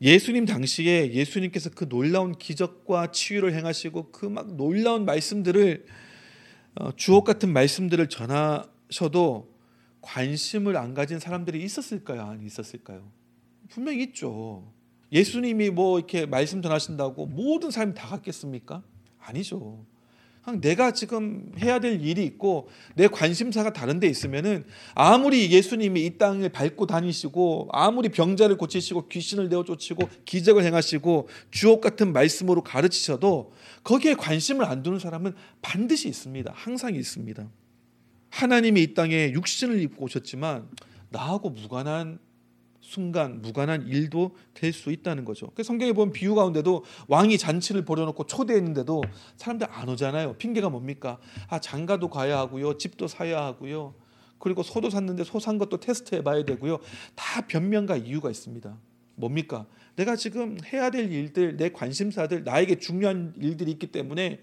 예수님 0.01 0.45
당시에 0.45 1.11
예수님께서 1.11 1.71
그 1.71 1.89
놀라운 1.89 2.33
기적과 2.37 3.11
치유를 3.11 3.53
행하시고 3.53 4.11
그 4.11 4.27
막 4.27 4.55
놀라운 4.55 5.03
말씀들을 5.05 5.85
어, 6.75 6.91
주옥 6.95 7.25
같은 7.25 7.51
말씀들을 7.51 8.07
전하셔도 8.07 9.53
관심을 10.01 10.77
안 10.77 10.93
가진 10.93 11.19
사람들이 11.19 11.61
있었을까요? 11.61 12.21
안 12.21 12.41
있었을까요? 12.41 13.11
분명히 13.69 14.03
있죠. 14.03 14.71
예수님이 15.11 15.71
뭐 15.71 15.97
이렇게 15.97 16.25
말씀 16.25 16.61
전하신다고 16.61 17.25
모든 17.25 17.71
사람이 17.71 17.93
다 17.95 18.07
갔겠습니까? 18.07 18.83
아니죠. 19.17 19.85
내가 20.61 20.91
지금 20.91 21.51
해야 21.59 21.79
될 21.79 22.01
일이 22.01 22.23
있고 22.25 22.69
내 22.95 23.07
관심사가 23.07 23.71
다른 23.71 23.99
데 23.99 24.07
있으면은 24.07 24.63
아무리 24.95 25.51
예수님이 25.51 26.05
이 26.05 26.17
땅을 26.17 26.49
밟고 26.49 26.87
다니시고 26.87 27.69
아무리 27.71 28.09
병자를 28.09 28.57
고치시고 28.57 29.09
귀신을 29.09 29.49
내어 29.49 29.63
쫓으시고 29.63 30.09
기적을 30.25 30.63
행하시고 30.63 31.29
주옥 31.51 31.81
같은 31.81 32.13
말씀으로 32.13 32.63
가르치셔도 32.63 33.51
거기에 33.83 34.15
관심을 34.15 34.65
안 34.65 34.81
두는 34.81 34.99
사람은 34.99 35.33
반드시 35.61 36.09
있습니다. 36.09 36.51
항상 36.55 36.95
있습니다. 36.95 37.47
하나님이 38.31 38.83
이 38.83 38.93
땅에 38.93 39.31
육신을 39.31 39.81
입고 39.81 40.05
오셨지만 40.05 40.67
나하고 41.09 41.49
무관한 41.49 42.19
순간 42.81 43.41
무관한 43.41 43.85
일도 43.87 44.35
될 44.53 44.73
수 44.73 44.91
있다는 44.91 45.25
거죠. 45.25 45.51
성경에 45.63 45.93
보면 45.93 46.13
비유 46.13 46.35
가운데도 46.35 46.83
왕이 47.07 47.37
잔치를 47.37 47.83
벌여놓고 47.85 48.25
초대했는데도 48.25 49.03
사람들 49.37 49.67
안 49.69 49.89
오잖아요. 49.89 50.33
핑계가 50.37 50.69
뭡니까? 50.69 51.19
아 51.47 51.59
장가도 51.59 52.09
가야 52.09 52.37
하고요, 52.39 52.77
집도 52.77 53.07
사야 53.07 53.43
하고요. 53.43 53.93
그리고 54.39 54.63
소도 54.63 54.89
샀는데 54.89 55.23
소 55.25 55.39
산 55.39 55.57
것도 55.57 55.79
테스트해봐야 55.81 56.45
되고요. 56.45 56.79
다 57.15 57.45
변명과 57.47 57.97
이유가 57.97 58.29
있습니다. 58.29 58.77
뭡니까? 59.15 59.65
내가 59.97 60.15
지금 60.15 60.57
해야 60.71 60.89
될 60.89 61.11
일들, 61.11 61.57
내 61.57 61.69
관심사들, 61.73 62.45
나에게 62.45 62.79
중요한 62.79 63.33
일들이 63.37 63.71
있기 63.71 63.87
때문에 63.87 64.39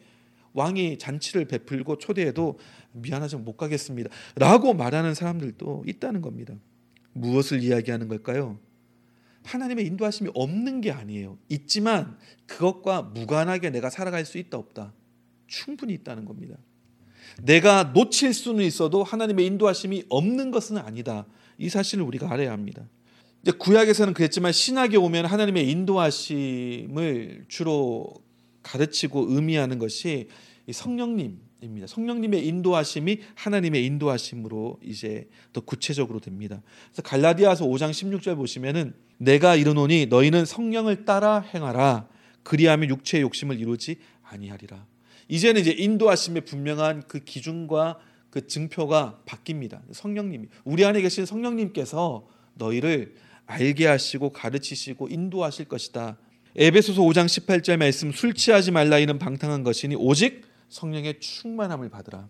왕이 0.53 0.99
잔치를 0.99 1.47
베풀고 1.47 1.97
초대해도 1.99 2.59
미안하지만 2.93 3.45
못 3.45 3.57
가겠습니다. 3.57 4.11
라고 4.37 4.75
말하는 4.75 5.15
사람들도 5.15 5.85
있다는 5.87 6.21
겁니다. 6.21 6.55
무엇을 7.17 7.63
이야기하는 7.63 8.09
걸까요? 8.09 8.59
하나님의 9.45 9.87
인도하심이 9.87 10.31
없는 10.35 10.81
게 10.81 10.91
아니에요. 10.91 11.39
있지만 11.49 12.19
그것과 12.47 13.03
무관하게 13.03 13.71
내가 13.71 13.91
살아갈 13.91 14.25
수 14.25 14.39
있다 14.39 14.59
없다. 14.59 14.93
충분히 15.47 15.95
있다는 15.95 16.25
겁니다. 16.25 16.57
내가 17.43 17.85
놓칠 17.95 18.35
수는 18.35 18.65
있어도 18.65 19.05
하나님의 19.05 19.47
인도하심이 19.47 20.05
없는 20.09 20.51
것은 20.51 20.79
아니다. 20.79 21.27
이 21.59 21.69
사실을 21.69 22.05
우리가 22.05 22.31
알아야 22.31 22.53
합니다. 22.53 22.89
이제 23.43 23.53
구약에서는 23.53 24.15
그랬지만 24.15 24.53
신약에 24.53 24.97
오면 24.97 25.27
하나님의 25.27 25.71
인도하심을 25.71 27.45
주로 27.49 28.13
가르치고 28.63 29.27
의미하는 29.29 29.79
것이 29.79 30.29
성령님 30.71 31.39
입니다. 31.63 31.87
성령님의 31.87 32.47
인도하심이 32.47 33.21
하나님의 33.35 33.85
인도하심으로 33.87 34.81
이제 34.83 35.29
더 35.53 35.61
구체적으로 35.61 36.21
됩니다. 36.21 36.63
그래서 36.89 37.03
갈라디아서 37.03 37.65
5장 37.67 37.91
16절 37.91 38.37
보시면은 38.37 38.95
내가 39.19 39.57
이르노니 39.57 40.07
너희는 40.07 40.45
성령을 40.45 41.05
따라 41.05 41.41
행하라 41.41 42.09
그리하면 42.43 42.91
육체의 42.91 43.23
욕심을 43.23 43.59
이루지 43.59 43.97
아니하리라. 44.23 44.87
이제는 45.29 45.61
이제 45.61 45.73
인도하심의 45.73 46.43
분명한 46.45 47.05
그 47.09 47.21
기준과 47.21 47.99
그 48.31 48.47
증표가 48.47 49.21
바뀝니다. 49.27 49.81
성령님이 49.93 50.49
우리 50.65 50.85
안에 50.85 51.01
계신 51.01 51.25
성령님께서 51.25 52.27
너희를 52.55 53.15
알게 53.47 53.87
하시고 53.87 54.31
가르치시고 54.31 55.09
인도하실 55.09 55.67
것이다. 55.67 56.19
에베소서 56.55 57.03
5장 57.03 57.27
18절 57.27 57.77
말씀 57.77 58.13
술 58.13 58.35
취하지 58.35 58.71
말라 58.71 58.99
이는 58.99 59.19
방탕한 59.19 59.63
것이니 59.63 59.95
오직 59.97 60.43
성령의 60.69 61.21
충만함을 61.21 61.89
받으라. 61.91 62.29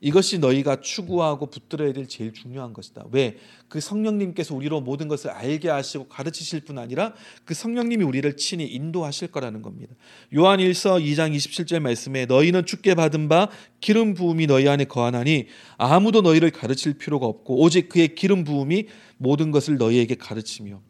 이것이 0.00 0.38
너희가 0.38 0.80
추구하고 0.80 1.46
붙들어야 1.46 1.92
될 1.92 2.06
제일 2.06 2.32
중요한 2.32 2.72
것이다. 2.72 3.04
왜? 3.10 3.36
그 3.68 3.80
성령님께서 3.80 4.54
우리로 4.54 4.80
모든 4.80 5.08
것을 5.08 5.30
알게 5.30 5.68
하시고 5.68 6.08
가르치실 6.08 6.60
뿐 6.60 6.78
아니라 6.78 7.14
그 7.44 7.54
성령님이 7.54 8.04
우리를 8.04 8.36
친히 8.36 8.66
인도하실 8.66 9.28
거라는 9.28 9.62
겁니다. 9.62 9.94
요한 10.34 10.60
1서 10.60 11.02
2장 11.02 11.34
27절 11.34 11.80
말씀에 11.80 12.26
너희는 12.26 12.64
주께 12.64 12.94
받은 12.94 13.28
바 13.28 13.48
기름 13.80 14.14
부음이 14.14 14.46
너희 14.46 14.68
안에 14.68 14.84
거하나니 14.84 15.46
아무도 15.76 16.20
너희를 16.20 16.50
가르칠 16.50 16.94
필요가 16.96 17.26
없고 17.26 17.60
오직 17.60 17.88
그의 17.88 18.14
기름 18.14 18.44
부음이 18.44 18.86
모든 19.16 19.50
것을 19.50 19.78
너희에게 19.78 20.14
가르치며 20.14 20.80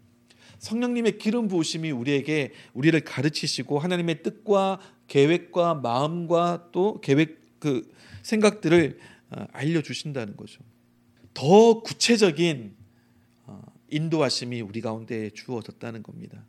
성령님의 0.59 1.19
기름 1.19 1.49
부으심이 1.49 1.91
우리에게 1.91 2.53
우리를 2.75 2.99
가르치시고 3.01 3.79
하나님의 3.79 4.23
뜻과 4.23 4.81
계획과 5.07 5.75
마음과 5.75 6.69
또 6.73 7.01
계획 7.01 7.39
그 7.59 7.91
생각들을 8.23 8.99
어, 9.31 9.47
알려 9.53 9.83
주신다는 9.83 10.37
거죠. 10.37 10.63
더 11.35 11.83
구체적인 11.83 12.75
어, 13.47 13.63
인도하심이 13.91 14.61
우리 14.61 14.81
가운데 14.81 15.31
주어졌다는 15.31 16.03
겁니다. 16.03 16.45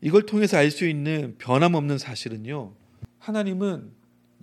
이걸 0.00 0.26
통해서 0.26 0.56
알 0.56 0.70
수 0.70 0.86
있는 0.86 1.34
변함없는 1.38 1.98
사실은요. 1.98 2.72
하나님은 3.18 3.90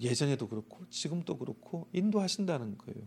예전에도 0.02 0.48
그렇고 0.50 0.80
지금도 0.90 1.38
그렇고 1.38 1.88
인도하신다는 1.94 2.78
거예요. 2.78 3.02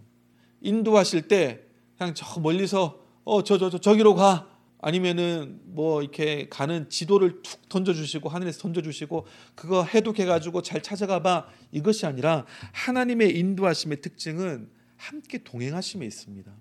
인도하실 0.63 1.29
때 1.29 1.61
그냥 1.99 2.15
저 2.15 2.41
멀리서 2.41 3.05
어 3.25 3.43
저 3.43 3.59
저 3.59 3.69
저 3.69 3.79
저기로 3.79 4.15
가 4.15 4.49
아니면은 4.81 5.61
뭐 5.65 6.03
이렇게 6.03 6.49
가는 6.49 6.89
지도를 6.89 7.43
툭 7.43 7.69
던져주시고 7.69 8.29
하늘에서 8.29 8.61
던져주시고 8.61 9.27
그거 9.55 9.85
해독해가지고 9.85 10.63
잘 10.63 10.83
찾아가봐 10.83 11.49
이것이 11.73 12.07
아니라 12.07 12.47
하나님의 12.73 13.37
인도하심의 13.37 14.01
특징은 14.01 14.69
함께 14.97 15.39
동행하심에 15.43 16.07
있습니다. 16.07 16.53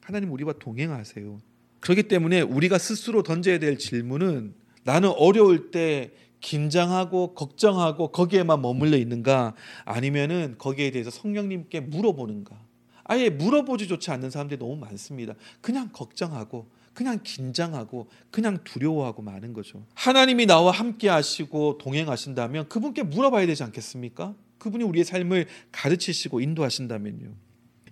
하나님 0.00 0.32
우리와 0.32 0.54
동행하세요. 0.58 1.40
그렇기 1.80 2.04
때문에 2.04 2.40
우리가 2.40 2.78
스스로 2.78 3.22
던져야 3.22 3.58
될 3.58 3.78
질문은 3.78 4.54
나는 4.84 5.10
어려울 5.10 5.70
때 5.70 6.12
긴장하고 6.40 7.34
걱정하고 7.34 8.12
거기에만 8.12 8.62
머물러 8.62 8.96
있는가 8.96 9.54
아니면은 9.84 10.56
거기에 10.58 10.90
대해서 10.90 11.10
성령님께 11.10 11.80
물어보는가 11.80 12.58
아예 13.04 13.28
물어보지조차 13.28 14.14
않는 14.14 14.30
사람들이 14.30 14.58
너무 14.58 14.76
많습니다. 14.76 15.34
그냥 15.60 15.90
걱정하고 15.92 16.70
그냥 16.94 17.20
긴장하고 17.22 18.08
그냥 18.30 18.58
두려워하고 18.64 19.22
마는 19.22 19.52
거죠. 19.52 19.86
하나님이 19.94 20.46
나와 20.46 20.72
함께 20.72 21.08
하시고 21.08 21.78
동행하신다면 21.78 22.68
그분께 22.68 23.02
물어봐야 23.04 23.46
되지 23.46 23.62
않겠습니까? 23.62 24.34
그분이 24.58 24.84
우리의 24.84 25.04
삶을 25.04 25.46
가르치시고 25.72 26.40
인도하신다면요. 26.40 27.28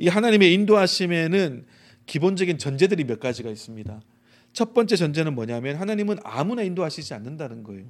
이 0.00 0.08
하나님의 0.08 0.52
인도하심에는 0.54 1.66
기본적인 2.06 2.58
전제들이 2.58 3.04
몇 3.04 3.20
가지가 3.20 3.50
있습니다. 3.50 4.00
첫 4.52 4.74
번째 4.74 4.96
전제는 4.96 5.34
뭐냐면 5.34 5.76
하나님은 5.76 6.18
아무나 6.24 6.62
인도하시지 6.62 7.14
않는다는 7.14 7.62
거예요. 7.62 7.84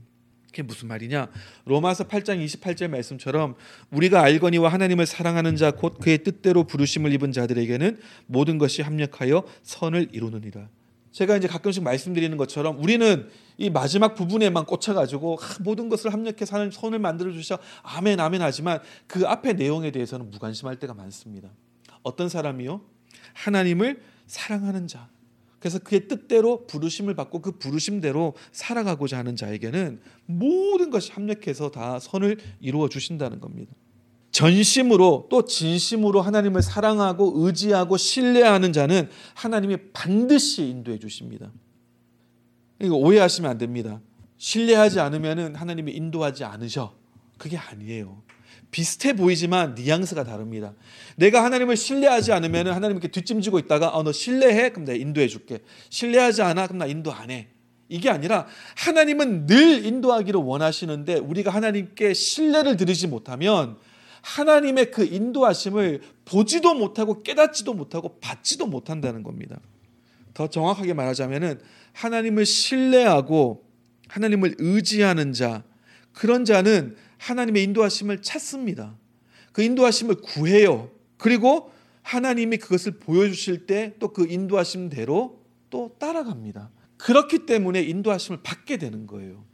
그게 0.46 0.62
무슨 0.62 0.88
말이냐? 0.88 1.28
로마서 1.66 2.08
8장 2.08 2.44
28절 2.44 2.88
말씀처럼 2.88 3.54
우리가 3.90 4.22
알거니와 4.22 4.72
하나님을 4.72 5.06
사랑하는 5.06 5.56
자 5.56 5.70
곧 5.70 5.98
그의 5.98 6.24
뜻대로 6.24 6.64
부르심을 6.64 7.12
입은 7.12 7.32
자들에게는 7.32 8.00
모든 8.26 8.58
것이 8.58 8.82
합력하여 8.82 9.44
선을 9.62 10.08
이루느니라. 10.12 10.68
제가 11.12 11.36
이제 11.36 11.48
가끔씩 11.48 11.82
말씀드리는 11.82 12.36
것처럼 12.36 12.78
우리는 12.82 13.28
이 13.56 13.70
마지막 13.70 14.14
부분에만 14.14 14.66
꽂혀가지고 14.66 15.38
모든 15.60 15.88
것을 15.88 16.12
합력해 16.12 16.44
사는 16.44 16.70
선을 16.70 16.98
만들어 16.98 17.32
주셔 17.32 17.58
아멘 17.82 18.20
아멘 18.20 18.42
하지만 18.42 18.80
그 19.06 19.26
앞에 19.26 19.54
내용에 19.54 19.90
대해서는 19.90 20.30
무관심할 20.30 20.78
때가 20.78 20.94
많습니다. 20.94 21.50
어떤 22.02 22.28
사람이요? 22.28 22.80
하나님을 23.34 24.00
사랑하는 24.26 24.86
자. 24.86 25.08
그래서 25.58 25.80
그의 25.80 26.06
뜻대로 26.06 26.66
부르심을 26.66 27.14
받고 27.14 27.42
그 27.42 27.52
부르심대로 27.58 28.34
살아가고자 28.52 29.18
하는 29.18 29.34
자에게는 29.34 30.00
모든 30.26 30.90
것이 30.90 31.10
합력해서 31.12 31.70
다 31.70 31.98
선을 31.98 32.38
이루어 32.60 32.88
주신다는 32.88 33.40
겁니다. 33.40 33.72
전심으로 34.38 35.26
또 35.28 35.44
진심으로 35.44 36.20
하나님을 36.20 36.62
사랑하고 36.62 37.32
의지하고 37.34 37.96
신뢰하는 37.96 38.72
자는 38.72 39.10
하나님이 39.34 39.78
반드시 39.92 40.62
인도해 40.62 41.00
주십니다. 41.00 41.50
이거 42.80 42.94
오해하시면 42.94 43.50
안 43.50 43.58
됩니다. 43.58 44.00
신뢰하지 44.36 45.00
않으면 45.00 45.56
하나님이 45.56 45.90
인도하지 45.90 46.44
않으셔. 46.44 46.94
그게 47.36 47.56
아니에요. 47.56 48.22
비슷해 48.70 49.14
보이지만 49.14 49.74
뉘앙스가 49.74 50.22
다릅니다. 50.22 50.72
내가 51.16 51.42
하나님을 51.42 51.76
신뢰하지 51.76 52.30
않으면 52.30 52.68
하나님께 52.68 53.08
뒷짐지고 53.08 53.58
있다가 53.58 53.88
어, 53.88 54.04
너 54.04 54.12
신뢰해? 54.12 54.70
그럼 54.70 54.84
내가 54.84 54.96
인도해 54.96 55.26
줄게. 55.26 55.58
신뢰하지 55.90 56.42
않아? 56.42 56.68
그럼 56.68 56.78
나 56.78 56.86
인도 56.86 57.12
안 57.12 57.32
해. 57.32 57.48
이게 57.88 58.08
아니라 58.08 58.46
하나님은 58.76 59.46
늘 59.46 59.84
인도하기를 59.84 60.40
원하시는데 60.40 61.16
우리가 61.16 61.50
하나님께 61.50 62.14
신뢰를 62.14 62.76
드리지 62.76 63.08
못하면 63.08 63.78
하나님의 64.22 64.90
그 64.90 65.04
인도하심을 65.04 66.00
보지도 66.24 66.74
못하고 66.74 67.22
깨닫지도 67.22 67.74
못하고 67.74 68.18
받지도 68.20 68.66
못한다는 68.66 69.22
겁니다. 69.22 69.60
더 70.34 70.48
정확하게 70.48 70.94
말하자면은 70.94 71.60
하나님을 71.92 72.46
신뢰하고 72.46 73.64
하나님을 74.08 74.56
의지하는 74.58 75.32
자 75.32 75.64
그런 76.12 76.44
자는 76.44 76.96
하나님의 77.18 77.64
인도하심을 77.64 78.22
찾습니다. 78.22 78.96
그 79.52 79.62
인도하심을 79.62 80.16
구해요. 80.16 80.90
그리고 81.16 81.72
하나님이 82.02 82.58
그것을 82.58 82.98
보여주실 82.98 83.66
때 83.66 83.94
또 83.98 84.12
그 84.12 84.26
인도하심대로 84.28 85.42
또 85.70 85.96
따라갑니다. 85.98 86.70
그렇기 86.96 87.46
때문에 87.46 87.82
인도하심을 87.82 88.40
받게 88.42 88.76
되는 88.78 89.06
거예요. 89.06 89.44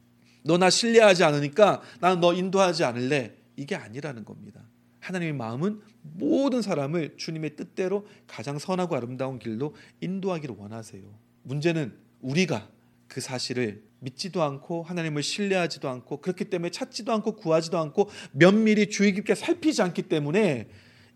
너 0.45 0.59
나 0.59 0.69
신뢰하지 0.71 1.25
않으니까 1.25 1.81
나는 2.01 2.21
너 2.21 2.35
인도하지 2.35 2.85
않을래. 2.85 3.35
이게 3.57 3.75
아니라는 3.75 4.25
겁니다. 4.25 4.63
하나님의 5.01 5.35
마음은 5.35 5.81
모든 6.03 6.63
사람을 6.63 7.17
주님의 7.17 7.57
뜻대로 7.57 8.07
가장 8.27 8.59
선하고 8.59 8.97
아름다운 8.97 9.39
길로 9.39 9.75
인도하기를 10.01 10.57
원하세요. 10.59 11.03
문제는 11.43 11.95
우리가 12.23 12.69
그 13.07 13.21
사실을 13.21 13.83
믿지도 14.01 14.43
않고 14.43 14.83
하나님을 14.83 15.23
신뢰하지도 15.23 15.89
않고 15.89 16.21
그렇기 16.21 16.47
때문에 16.47 16.71
찾지도 16.71 17.13
않고 17.13 17.37
구하지도 17.37 17.79
않고 17.79 18.09
면밀히 18.33 18.89
주의 18.89 19.13
깊게 19.13 19.35
살피지 19.35 19.83
않기 19.83 20.03
때문에 20.03 20.69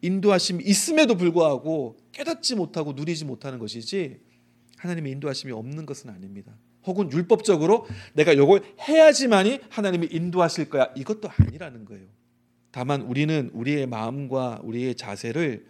인도하심이 0.03 0.65
있음에도 0.65 1.17
불구하고 1.17 1.99
깨닫지 2.13 2.55
못하고 2.57 2.93
누리지 2.93 3.25
못하는 3.25 3.59
것이지 3.59 4.21
하나님의 4.77 5.13
인도하심이 5.13 5.53
없는 5.53 5.87
것은 5.87 6.11
아닙니다. 6.11 6.53
혹은 6.85 7.11
율법적으로 7.11 7.87
내가 8.15 8.33
이걸 8.33 8.63
해야지만이 8.87 9.61
하나님이 9.69 10.09
인도하실 10.11 10.71
거야. 10.71 10.93
이것도 10.97 11.29
아니라는 11.37 11.85
거예요. 11.85 12.07
다만 12.71 13.03
우리는 13.03 13.51
우리의 13.53 13.87
마음과 13.87 14.61
우리의 14.63 14.95
자세를 14.95 15.67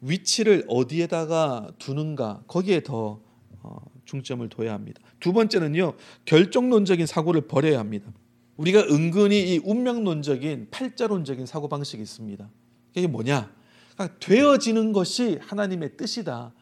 위치를 0.00 0.64
어디에다가 0.68 1.70
두는가 1.78 2.42
거기에 2.46 2.82
더 2.82 3.20
어, 3.62 3.76
중점을 4.04 4.48
둬야 4.48 4.72
합니다. 4.72 5.00
두 5.20 5.32
번째는요 5.32 5.94
결정론적인 6.24 7.06
사고를 7.06 7.42
버려야 7.42 7.78
합니다. 7.78 8.12
우리가 8.56 8.80
은근히 8.90 9.54
이 9.54 9.60
운명론적인 9.64 10.68
팔자론적인 10.70 11.46
사고 11.46 11.68
방식이 11.68 12.02
있습니다. 12.02 12.48
이게 12.94 13.06
뭐냐? 13.06 13.50
그러니까 13.94 14.18
되어지는 14.18 14.92
것이 14.92 15.38
하나님의 15.40 15.96
뜻이다. 15.96 16.52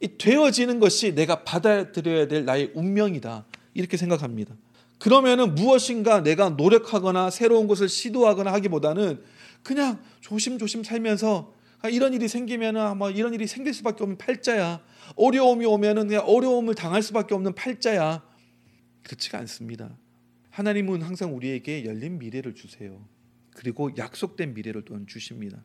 이 0.00 0.08
되어지는 0.18 0.78
것이 0.78 1.14
내가 1.14 1.42
받아들여야 1.42 2.28
될 2.28 2.44
나의 2.44 2.72
운명이다. 2.74 3.44
이렇게 3.74 3.96
생각합니다. 3.96 4.54
그러면은 4.98 5.54
무엇인가 5.54 6.22
내가 6.22 6.50
노력하거나 6.50 7.30
새로운 7.30 7.66
것을 7.68 7.88
시도하거나 7.88 8.52
하기보다는 8.52 9.20
그냥 9.62 10.02
조심조심 10.20 10.84
살면서 10.84 11.54
아, 11.80 11.88
이런 11.88 12.12
일이 12.12 12.26
생기면은 12.26 12.98
뭐 12.98 13.10
이런 13.10 13.32
일이 13.34 13.46
생길 13.46 13.72
수밖에 13.72 14.02
없는 14.02 14.18
팔자야. 14.18 14.82
어려움이 15.16 15.64
오면은 15.64 16.08
그냥 16.08 16.24
어려움을 16.26 16.74
당할 16.74 17.02
수밖에 17.02 17.34
없는 17.34 17.54
팔자야. 17.54 18.22
그렇지가 19.04 19.38
않습니다. 19.38 19.96
하나님은 20.50 21.02
항상 21.02 21.36
우리에게 21.36 21.84
열린 21.84 22.18
미래를 22.18 22.54
주세요. 22.54 23.06
그리고 23.54 23.90
약속된 23.96 24.54
미래를 24.54 24.84
또한 24.84 25.06
주십니다. 25.06 25.62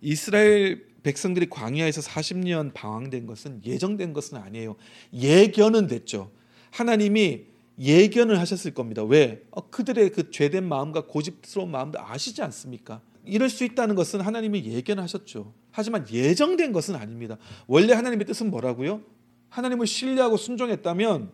이스라엘 0.00 0.86
백성들이 1.02 1.50
광야에서 1.50 2.00
40년 2.00 2.72
방황된 2.72 3.26
것은 3.26 3.62
예정된 3.64 4.14
것은 4.14 4.38
아니에요. 4.38 4.76
예견은 5.12 5.88
됐죠. 5.88 6.30
하나님이 6.70 7.46
예견을 7.78 8.38
하셨을 8.38 8.72
겁니다. 8.72 9.02
왜? 9.04 9.42
어, 9.50 9.68
그들의 9.70 10.10
그 10.10 10.30
죄된 10.30 10.66
마음과 10.66 11.06
고집스러운 11.06 11.70
마음도 11.70 11.98
아시지 12.00 12.42
않습니까? 12.42 13.02
이럴 13.24 13.48
수 13.48 13.64
있다는 13.64 13.94
것은 13.94 14.20
하나님이 14.20 14.64
예견하셨죠. 14.64 15.52
하지만 15.70 16.06
예정된 16.10 16.72
것은 16.72 16.96
아닙니다. 16.96 17.36
원래 17.66 17.92
하나님의 17.92 18.26
뜻은 18.26 18.50
뭐라고요? 18.50 19.02
하나님을 19.48 19.86
신뢰하고 19.86 20.36
순종했다면 20.36 21.32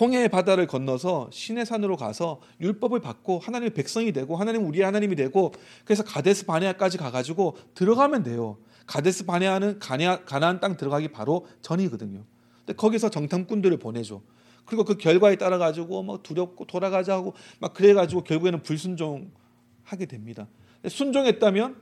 홍해의 0.00 0.28
바다를 0.30 0.66
건너서 0.66 1.28
신의 1.32 1.66
산으로 1.66 1.96
가서 1.96 2.40
율법을 2.60 3.00
받고 3.00 3.38
하나님의 3.40 3.74
백성이 3.74 4.12
되고 4.12 4.36
하나님 4.36 4.66
우리의 4.66 4.84
하나님이 4.84 5.16
되고 5.16 5.52
그래서 5.84 6.02
가데스 6.02 6.46
바네아까지 6.46 6.96
가가지고 6.98 7.56
들어가면 7.74 8.22
돼요. 8.22 8.58
가데스 8.86 9.26
바네아는 9.26 9.78
가나안 9.78 10.60
땅 10.60 10.76
들어가기 10.76 11.08
바로 11.08 11.46
전이거든요. 11.60 12.24
근데 12.58 12.72
거기서 12.74 13.10
정탐꾼들을 13.10 13.76
보내죠. 13.78 14.22
그리고 14.64 14.84
그 14.84 14.96
결과에 14.96 15.36
따라 15.36 15.58
가지고 15.58 16.02
뭐 16.02 16.22
두렵고 16.22 16.66
돌아가자고 16.66 17.34
막 17.58 17.74
그래 17.74 17.92
가지고 17.94 18.24
결국에는 18.24 18.62
불순종하게 18.62 20.06
됩니다. 20.08 20.46
순종했다면 20.88 21.76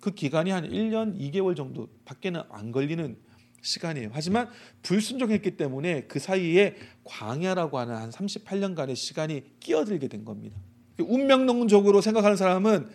그 0.00 0.12
기간이 0.12 0.50
한 0.50 0.68
1년 0.68 1.18
2개월 1.18 1.56
정도 1.56 1.88
밖에는 2.04 2.42
안 2.50 2.72
걸리는 2.72 3.16
시간이에요. 3.62 4.10
하지만 4.12 4.48
불순종했기 4.82 5.56
때문에 5.56 6.02
그 6.02 6.18
사이에 6.18 6.76
광야라고 7.04 7.78
하는 7.78 7.96
한 7.96 8.10
38년간의 8.10 8.94
시간이 8.94 9.42
끼어들게 9.60 10.08
된 10.08 10.24
겁니다. 10.24 10.56
운명론적으로 10.98 12.00
생각하는 12.00 12.36
사람은 12.36 12.88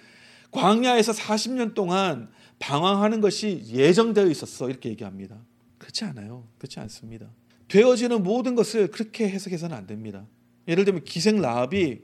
광야에서 0.52 1.12
40년 1.12 1.74
동안 1.74 2.30
방황하는 2.60 3.22
것이 3.22 3.64
예정되어 3.68 4.28
있었어 4.28 4.70
이렇게 4.70 4.90
얘기합니다. 4.90 5.38
그렇지 5.78 6.06
않아요. 6.06 6.48
그렇지 6.58 6.80
않습니다. 6.80 7.28
되어지는 7.68 8.24
모든 8.24 8.56
것을 8.56 8.92
그렇게 8.92 9.30
해석해서는 9.30 9.76
안 9.76 9.88
됩니다. 9.88 10.26
예를 10.68 10.86
들면 10.86 11.04
기생 11.04 11.42
라합이 11.42 12.02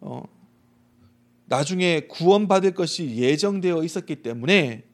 어, 0.00 0.22
나중에 1.52 2.06
구원받을 2.08 2.72
것이 2.72 3.14
예정되어 3.16 3.84
있었기 3.84 4.22
때문에 4.22 4.84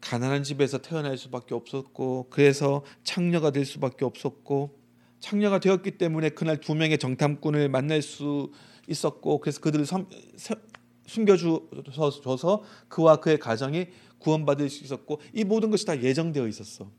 가난한 0.00 0.44
집에서 0.44 0.78
태어날 0.78 1.18
수밖에 1.18 1.54
없었고 1.54 2.28
그래서 2.30 2.82
창녀가 3.04 3.50
될 3.50 3.66
수밖에 3.66 4.06
없었고 4.06 4.78
창녀가 5.20 5.60
되었기 5.60 5.98
때문에 5.98 6.30
그날 6.30 6.58
두 6.58 6.74
명의 6.74 6.96
정탐꾼을 6.96 7.68
만날 7.68 8.00
수 8.00 8.50
있었고 8.88 9.40
그래서 9.40 9.60
그들을 9.60 9.84
숨겨줘서 11.04 12.62
그와 12.88 13.16
그의 13.16 13.38
가정이 13.38 13.88
구원받을 14.16 14.70
수 14.70 14.84
있었고 14.84 15.20
이 15.34 15.44
모든 15.44 15.70
것이 15.70 15.84
다 15.84 16.00
예정되어 16.00 16.48
있었어. 16.48 16.90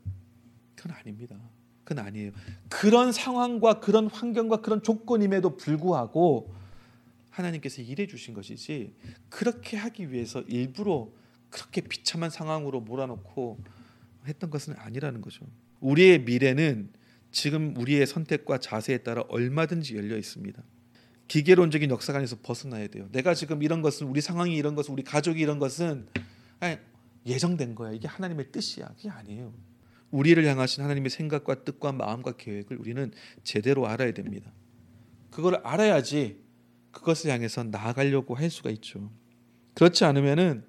그건 0.76 0.96
아닙니다. 0.96 1.36
그건 1.82 2.06
아니에요. 2.06 2.30
그런 2.68 3.10
상황과 3.10 3.80
그런 3.80 4.06
환경과 4.06 4.60
그런 4.60 4.80
조건임에도 4.80 5.56
불구하고 5.56 6.56
하나님께서 7.38 7.82
일해 7.82 8.06
주신 8.06 8.34
것이지 8.34 8.94
그렇게 9.28 9.76
하기 9.76 10.12
위해서 10.12 10.42
일부러 10.42 11.10
그렇게 11.50 11.80
비참한 11.80 12.30
상황으로 12.30 12.80
몰아넣고 12.80 13.58
했던 14.26 14.50
것은 14.50 14.74
아니라는 14.76 15.20
거죠. 15.20 15.46
우리의 15.80 16.20
미래는 16.22 16.90
지금 17.30 17.76
우리의 17.76 18.06
선택과 18.06 18.58
자세에 18.58 18.98
따라 18.98 19.22
얼마든지 19.28 19.96
열려 19.96 20.16
있습니다. 20.16 20.62
기계론적인 21.28 21.90
역사관에서 21.90 22.38
벗어나야 22.42 22.88
돼요. 22.88 23.08
내가 23.12 23.34
지금 23.34 23.62
이런 23.62 23.82
것은 23.82 24.06
우리 24.06 24.20
상황이 24.20 24.56
이런 24.56 24.74
것은 24.74 24.92
우리 24.92 25.02
가족이 25.02 25.40
이런 25.40 25.58
것은 25.58 26.06
예정된 27.26 27.74
거야. 27.74 27.92
이게 27.92 28.08
하나님의 28.08 28.50
뜻이야. 28.50 28.88
그게 28.96 29.10
아니에요. 29.10 29.52
우리를 30.10 30.42
향하신 30.44 30.82
하나님의 30.84 31.10
생각과 31.10 31.64
뜻과 31.64 31.92
마음과 31.92 32.36
계획을 32.38 32.78
우리는 32.78 33.12
제대로 33.42 33.86
알아야 33.86 34.12
됩니다. 34.12 34.50
그걸 35.30 35.60
알아야지 35.64 36.40
그것을 36.90 37.30
향해서 37.30 37.64
나아가려고 37.64 38.34
할 38.34 38.50
수가 38.50 38.70
있죠. 38.70 39.10
그렇지 39.74 40.04
않으면은 40.04 40.64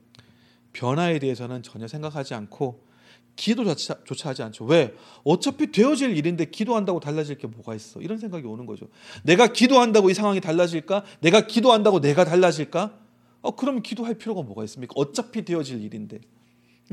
변화에 0.73 1.19
대해서는 1.19 1.63
전혀 1.63 1.87
생각하지 1.87 2.33
않고 2.33 2.87
기도조차 3.35 4.29
하지 4.29 4.43
않죠. 4.43 4.65
왜? 4.65 4.93
어차피 5.23 5.71
되어질 5.71 6.15
일인데 6.17 6.45
기도한다고 6.45 6.99
달라질 6.99 7.37
게 7.37 7.47
뭐가 7.47 7.73
있어? 7.73 8.01
이런 8.01 8.17
생각이 8.17 8.45
오는 8.45 8.65
거죠. 8.65 8.89
내가 9.23 9.47
기도한다고 9.47 10.09
이 10.09 10.13
상황이 10.13 10.41
달라질까? 10.41 11.05
내가 11.21 11.47
기도한다고 11.47 12.01
내가 12.01 12.25
달라질까? 12.25 12.99
어, 13.41 13.55
그럼 13.55 13.81
기도할 13.81 14.15
필요가 14.15 14.41
뭐가 14.41 14.65
있습니까? 14.65 14.91
어차피 14.97 15.45
되어질 15.45 15.81
일인데. 15.81 16.19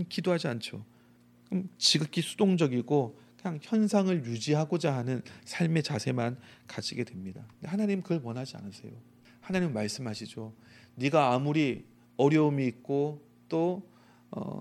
기도하지 0.09 0.47
않죠. 0.47 0.85
그럼 1.49 1.69
지극히 1.79 2.23
수동적이고 2.23 3.19
그냥 3.43 3.59
현상을 3.63 4.25
유지하고자 4.25 4.95
하는 4.95 5.23
삶의 5.45 5.83
자세만 5.83 6.39
가지게 6.69 7.03
됩니다. 7.05 7.45
하나님 7.65 8.03
그걸 8.03 8.21
원하지 8.23 8.57
않으세요. 8.57 8.93
하나님 9.47 9.73
말씀하시죠. 9.75 10.53
네가 10.97 11.33
아무리 11.33 11.85
어려움이 12.17 12.67
있고 12.67 13.25
또 13.49 13.89
어, 14.33 14.61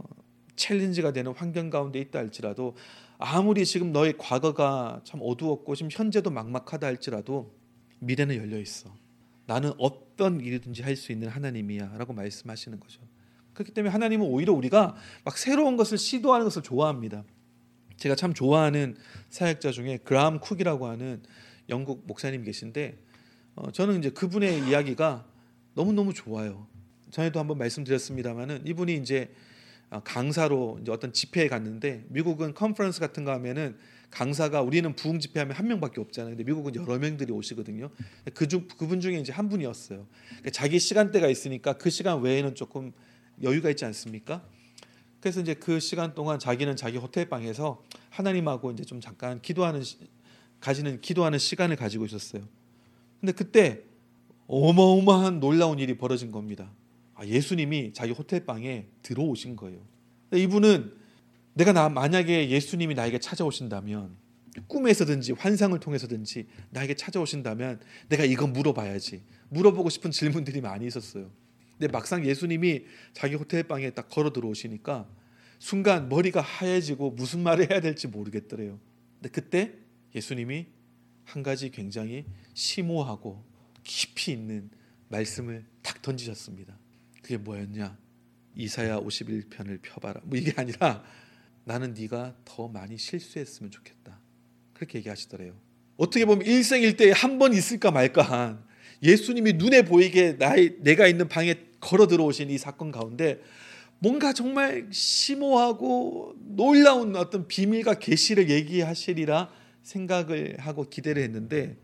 챌린지가 0.56 1.12
되는 1.12 1.34
환경 1.34 1.71
가운데 1.71 2.00
있다 2.00 2.19
할지라도 2.19 2.76
아무리 3.17 3.65
지금 3.65 3.91
너의 3.91 4.15
과거가 4.19 5.02
참 5.04 5.21
어두웠고 5.24 5.74
지금 5.74 5.89
현재도 5.91 6.30
막막하다 6.30 6.86
할지라도 6.86 7.52
미래는 7.98 8.36
열려 8.36 8.60
있어. 8.60 8.93
나는 9.48 9.74
어떤 9.80 10.39
일이든지 10.39 10.84
할 10.84 10.95
수 10.95 11.12
있는 11.12 11.30
하나님이야라고 11.30 12.13
말씀하시는 12.13 12.80
거죠. 12.80 13.02
그렇기 13.54 13.71
때문에 13.71 13.91
하나님은 13.91 14.28
오히려 14.28 14.54
우리가 14.54 14.95
막 15.24 15.38
새로운 15.39 15.78
것을 15.78 15.98
시도하는 15.98 16.43
것을 16.43 16.62
좋아합니다. 16.62 17.24
제가 17.98 18.13
참 18.13 18.36
좋아하는 18.36 18.98
사역자 19.30 19.71
중에 19.71 19.98
그라함 20.04 20.41
쿡이라고 20.41 20.86
하는 20.86 21.24
영국 21.69 22.06
목사님 22.06 22.43
계신데 22.43 23.00
어, 23.55 23.71
저는 23.71 23.99
이제 23.99 24.09
그분의 24.09 24.67
이야기가 24.67 25.25
너무 25.73 25.93
너무 25.93 26.13
좋아요. 26.13 26.67
전에도 27.11 27.39
한번 27.39 27.57
말씀드렸습니다만은 27.57 28.65
이분이 28.65 28.95
이제 28.97 29.33
어, 29.89 30.01
강사로 30.03 30.79
이제 30.81 30.91
어떤 30.91 31.13
집회에 31.13 31.47
갔는데 31.47 32.05
미국은 32.09 32.53
컨퍼런스 32.53 32.99
같은 32.99 33.23
거 33.23 33.31
하면은 33.31 33.77
강사가 34.09 34.61
우리는 34.61 34.93
부흥 34.95 35.19
집회하면 35.19 35.55
한 35.55 35.67
명밖에 35.67 36.01
없잖아요. 36.01 36.35
근데 36.35 36.43
미국은 36.43 36.75
여러 36.75 36.97
명들이 36.97 37.31
오시거든요. 37.31 37.89
그중 38.33 38.67
그분 38.77 38.99
중에 38.99 39.19
이제 39.19 39.31
한 39.31 39.49
분이었어요. 39.49 40.05
그러니까 40.27 40.49
자기 40.51 40.79
시간대가 40.79 41.27
있으니까 41.27 41.73
그 41.73 41.89
시간 41.89 42.21
외에는 42.21 42.55
조금 42.55 42.91
여유가 43.43 43.69
있지 43.69 43.85
않습니까? 43.85 44.45
그래서 45.19 45.41
이제 45.41 45.53
그 45.53 45.79
시간 45.79 46.13
동안 46.13 46.39
자기는 46.39 46.75
자기 46.75 46.97
호텔 46.97 47.27
방에서 47.27 47.83
하나님하고 48.09 48.71
이제 48.71 48.83
좀 48.83 49.01
잠깐 49.01 49.41
기도하는 49.41 49.81
가지는 50.59 51.01
기도하는 51.01 51.39
시간을 51.39 51.75
가지고 51.75 52.05
있었어요. 52.05 52.47
근데 53.25 53.31
그때 53.31 53.81
어마어마한 54.45 55.39
놀라운 55.39 55.79
일이 55.79 55.97
벌어진 55.97 56.31
겁니다. 56.31 56.71
아, 57.15 57.25
예수님이 57.25 57.91
자기 57.93 58.11
호텔 58.11 58.45
방에 58.45 58.85
들어오신 59.01 59.55
거예요. 59.55 59.79
이분은 60.31 60.93
내가 61.55 61.73
나 61.73 61.89
만약에 61.89 62.51
예수님이 62.51 62.93
나에게 62.93 63.17
찾아오신다면 63.17 64.15
꿈에서든지 64.67 65.31
환상을 65.31 65.79
통해서든지 65.79 66.47
나에게 66.69 66.93
찾아오신다면 66.93 67.79
내가 68.09 68.25
이거 68.25 68.45
물어봐야지. 68.45 69.23
물어보고 69.49 69.89
싶은 69.89 70.11
질문들이 70.11 70.61
많이 70.61 70.85
있었어요. 70.85 71.31
근데 71.79 71.91
막상 71.91 72.23
예수님이 72.23 72.85
자기 73.13 73.33
호텔 73.33 73.63
방에 73.63 73.89
딱 73.89 74.07
걸어 74.07 74.31
들어오시니까 74.31 75.07
순간 75.57 76.09
머리가 76.09 76.41
하얘지고 76.41 77.11
무슨 77.11 77.41
말을 77.41 77.71
해야 77.71 77.81
될지 77.81 78.07
모르겠더래요. 78.07 78.79
근데 79.15 79.29
그때 79.29 79.73
예수님이 80.13 80.67
한 81.23 81.43
가지 81.43 81.71
굉장히 81.71 82.25
심오하고 82.55 83.43
깊이 83.83 84.31
있는 84.31 84.71
말씀을 85.09 85.63
탁 85.83 86.01
던지셨습니다. 86.01 86.75
그게 87.21 87.37
뭐였냐? 87.37 87.95
이사야 88.55 88.99
51편을 89.01 89.79
펴봐라. 89.83 90.21
뭐 90.23 90.37
이게 90.39 90.53
아니라 90.55 91.03
나는 91.65 91.93
네가 91.93 92.35
더 92.45 92.67
많이 92.67 92.97
실수했으면 92.97 93.69
좋겠다. 93.69 94.19
그렇게 94.73 94.97
얘기하시더래요. 94.99 95.53
어떻게 95.97 96.25
보면 96.25 96.45
일생일대에 96.45 97.11
한 97.11 97.37
번 97.37 97.53
있을까 97.53 97.91
말까 97.91 98.21
한 98.23 98.63
예수님이 99.03 99.53
눈에 99.53 99.83
보이게 99.83 100.33
나의, 100.33 100.77
내가 100.79 101.07
있는 101.07 101.27
방에 101.27 101.55
걸어 101.79 102.07
들어오신 102.07 102.49
이 102.49 102.57
사건 102.57 102.91
가운데 102.91 103.41
뭔가 103.99 104.33
정말 104.33 104.87
심오하고 104.91 106.35
놀라운 106.37 107.15
어떤 107.15 107.47
비밀과 107.47 107.95
계시를 107.99 108.49
얘기하시리라 108.49 109.49
생각을 109.83 110.55
하고 110.59 110.89
기대를 110.89 111.21
했는데 111.23 111.77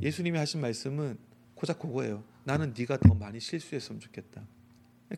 예수님이 0.00 0.38
하신 0.38 0.60
말씀은 0.60 1.18
고작 1.54 1.78
그거예요. 1.78 2.24
나는 2.44 2.74
네가 2.76 2.98
더 2.98 3.14
많이 3.14 3.40
실수했으면 3.40 4.00
좋겠다. 4.00 4.46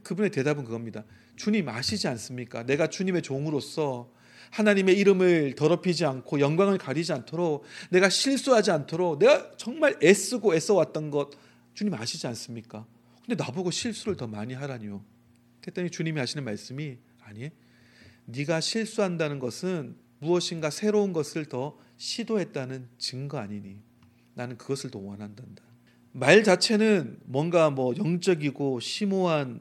그분의 0.02 0.30
대답은 0.30 0.64
그겁니다. 0.64 1.04
주님 1.36 1.68
아시지 1.68 2.08
않습니까? 2.08 2.64
내가 2.64 2.86
주님의 2.86 3.22
종으로서 3.22 4.12
하나님의 4.50 4.98
이름을 4.98 5.54
더럽히지 5.54 6.04
않고 6.04 6.40
영광을 6.40 6.78
가리지 6.78 7.12
않도록 7.12 7.64
내가 7.90 8.08
실수하지 8.08 8.70
않도록 8.70 9.18
내가 9.18 9.52
정말 9.56 9.96
애쓰고 10.02 10.54
애써왔던 10.54 11.10
것 11.10 11.30
주님 11.74 11.94
아시지 11.94 12.26
않습니까? 12.26 12.86
근데 13.24 13.42
나보고 13.42 13.70
실수를 13.70 14.16
더 14.16 14.26
많이 14.26 14.54
하라니요. 14.54 15.04
그랬더니 15.60 15.90
주님이 15.90 16.18
하시는 16.18 16.42
말씀이 16.44 16.98
아니, 17.22 17.50
네가 18.24 18.60
실수한다는 18.60 19.38
것은 19.38 19.96
무엇인가 20.18 20.70
새로운 20.70 21.12
것을 21.12 21.46
더 21.46 21.78
시도했다는 21.96 22.88
증거 22.98 23.38
아니니 23.38 23.78
나는 24.34 24.56
그것을 24.56 24.90
더 24.90 24.98
원한단다. 24.98 25.62
말 26.12 26.42
자체는 26.42 27.20
뭔가 27.24 27.70
뭐 27.70 27.94
영적이고 27.96 28.80
심오한 28.80 29.60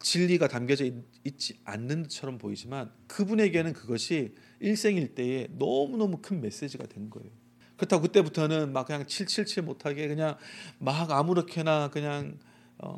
진리가 0.00 0.48
담겨져 0.48 0.86
있, 0.86 1.38
지 1.38 1.58
않는 1.64 2.04
것처럼 2.04 2.38
보이지만 2.38 2.90
그분에게는 3.06 3.74
그것이 3.74 4.34
일생일 4.60 5.14
대에 5.14 5.48
너무너무 5.50 6.18
큰 6.22 6.40
메시지가 6.40 6.86
된 6.86 7.10
거예요. 7.10 7.30
그렇다고 7.76 8.02
그때부터는 8.02 8.72
막 8.72 8.86
그냥 8.86 9.06
칠칠칠 9.06 9.62
못하게 9.62 10.08
그냥 10.08 10.36
막 10.78 11.10
아무렇게나 11.10 11.90
그냥 11.90 12.38
어, 12.78 12.96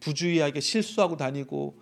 부주의하게 0.00 0.60
실수하고 0.60 1.16
다니고 1.16 1.80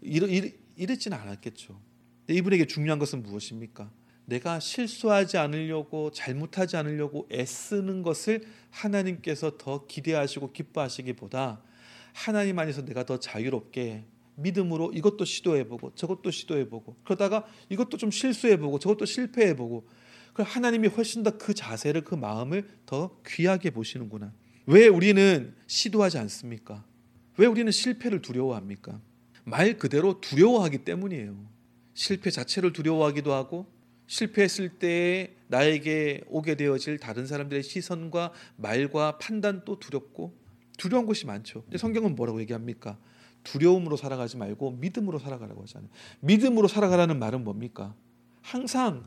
이러, 0.00 0.28
이랬지는 0.76 1.16
않았겠죠. 1.16 1.80
이분에게 2.28 2.66
중요한 2.66 2.98
것은 2.98 3.22
무엇입니까? 3.22 3.90
내가 4.24 4.60
실수하지 4.60 5.36
않으려고 5.38 6.10
잘못하지 6.12 6.76
않으려고 6.76 7.28
애쓰는 7.32 8.02
것을 8.02 8.42
하나님께서 8.70 9.58
더 9.58 9.86
기대하시고 9.86 10.52
기뻐하시기보다 10.52 11.62
하나님 12.12 12.58
안에서 12.58 12.84
내가 12.84 13.04
더 13.04 13.18
자유롭게 13.18 14.04
믿음으로 14.36 14.92
이것도 14.92 15.24
시도해보고 15.24 15.94
저것도 15.94 16.30
시도해보고 16.30 16.96
그러다가 17.04 17.46
이것도 17.68 17.96
좀 17.96 18.10
실수해보고 18.10 18.78
저것도 18.78 19.04
실패해보고 19.04 19.86
그 20.32 20.42
하나님이 20.42 20.88
훨씬 20.88 21.22
더 21.22 21.36
그 21.36 21.54
자세를 21.54 22.02
그 22.02 22.14
마음을 22.14 22.68
더 22.86 23.18
귀하게 23.26 23.70
보시는구나. 23.70 24.32
왜 24.66 24.86
우리는 24.86 25.54
시도하지 25.66 26.18
않습니까? 26.18 26.84
왜 27.36 27.46
우리는 27.46 27.70
실패를 27.70 28.22
두려워합니까? 28.22 29.00
말 29.44 29.76
그대로 29.76 30.20
두려워하기 30.20 30.78
때문이에요. 30.84 31.36
실패 31.94 32.30
자체를 32.30 32.72
두려워하기도 32.72 33.32
하고 33.32 33.66
실패했을 34.12 34.68
때 34.68 35.36
나에게 35.48 36.20
오게 36.28 36.56
되어질 36.56 36.98
다른 36.98 37.26
사람들의 37.26 37.62
시선과 37.62 38.32
말과 38.56 39.16
판단도 39.16 39.78
두렵고 39.78 40.34
두려운 40.76 41.06
것이 41.06 41.24
많죠. 41.24 41.62
근데 41.62 41.78
성경은 41.78 42.14
뭐라고 42.14 42.38
얘기합니까? 42.42 42.98
두려움으로 43.42 43.96
살아가지 43.96 44.36
말고 44.36 44.72
믿음으로 44.72 45.18
살아가라고 45.18 45.62
하잖아요. 45.62 45.88
믿음으로 46.20 46.68
살아가라는 46.68 47.18
말은 47.18 47.42
뭡니까? 47.42 47.94
항상 48.42 49.04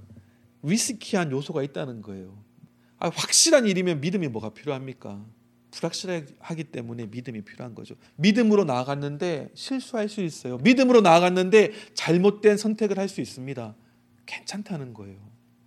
위스키한 0.64 1.32
요소가 1.32 1.62
있다는 1.62 2.02
거예요. 2.02 2.44
아, 2.98 3.10
확실한 3.10 3.68
일이면 3.68 4.02
믿음이 4.02 4.28
뭐가 4.30 4.56
필요합니까? 4.56 5.24
불확실하기 5.70 6.64
때문에 6.72 7.06
믿음이 7.08 7.42
필요한 7.42 7.76
거죠. 7.76 7.96
믿음으로 8.16 8.64
나아갔는데 8.64 9.52
실수할 9.54 10.10
수 10.10 10.22
있어요. 10.22 10.58
믿음으로 10.58 11.02
나아갔는데 11.02 11.74
잘못된 11.94 12.58
선택을 12.58 12.98
할 12.98 13.08
수 13.08 13.22
있습니다. 13.22 13.76
괜찮다는 14.26 14.94
거예요. 14.94 15.20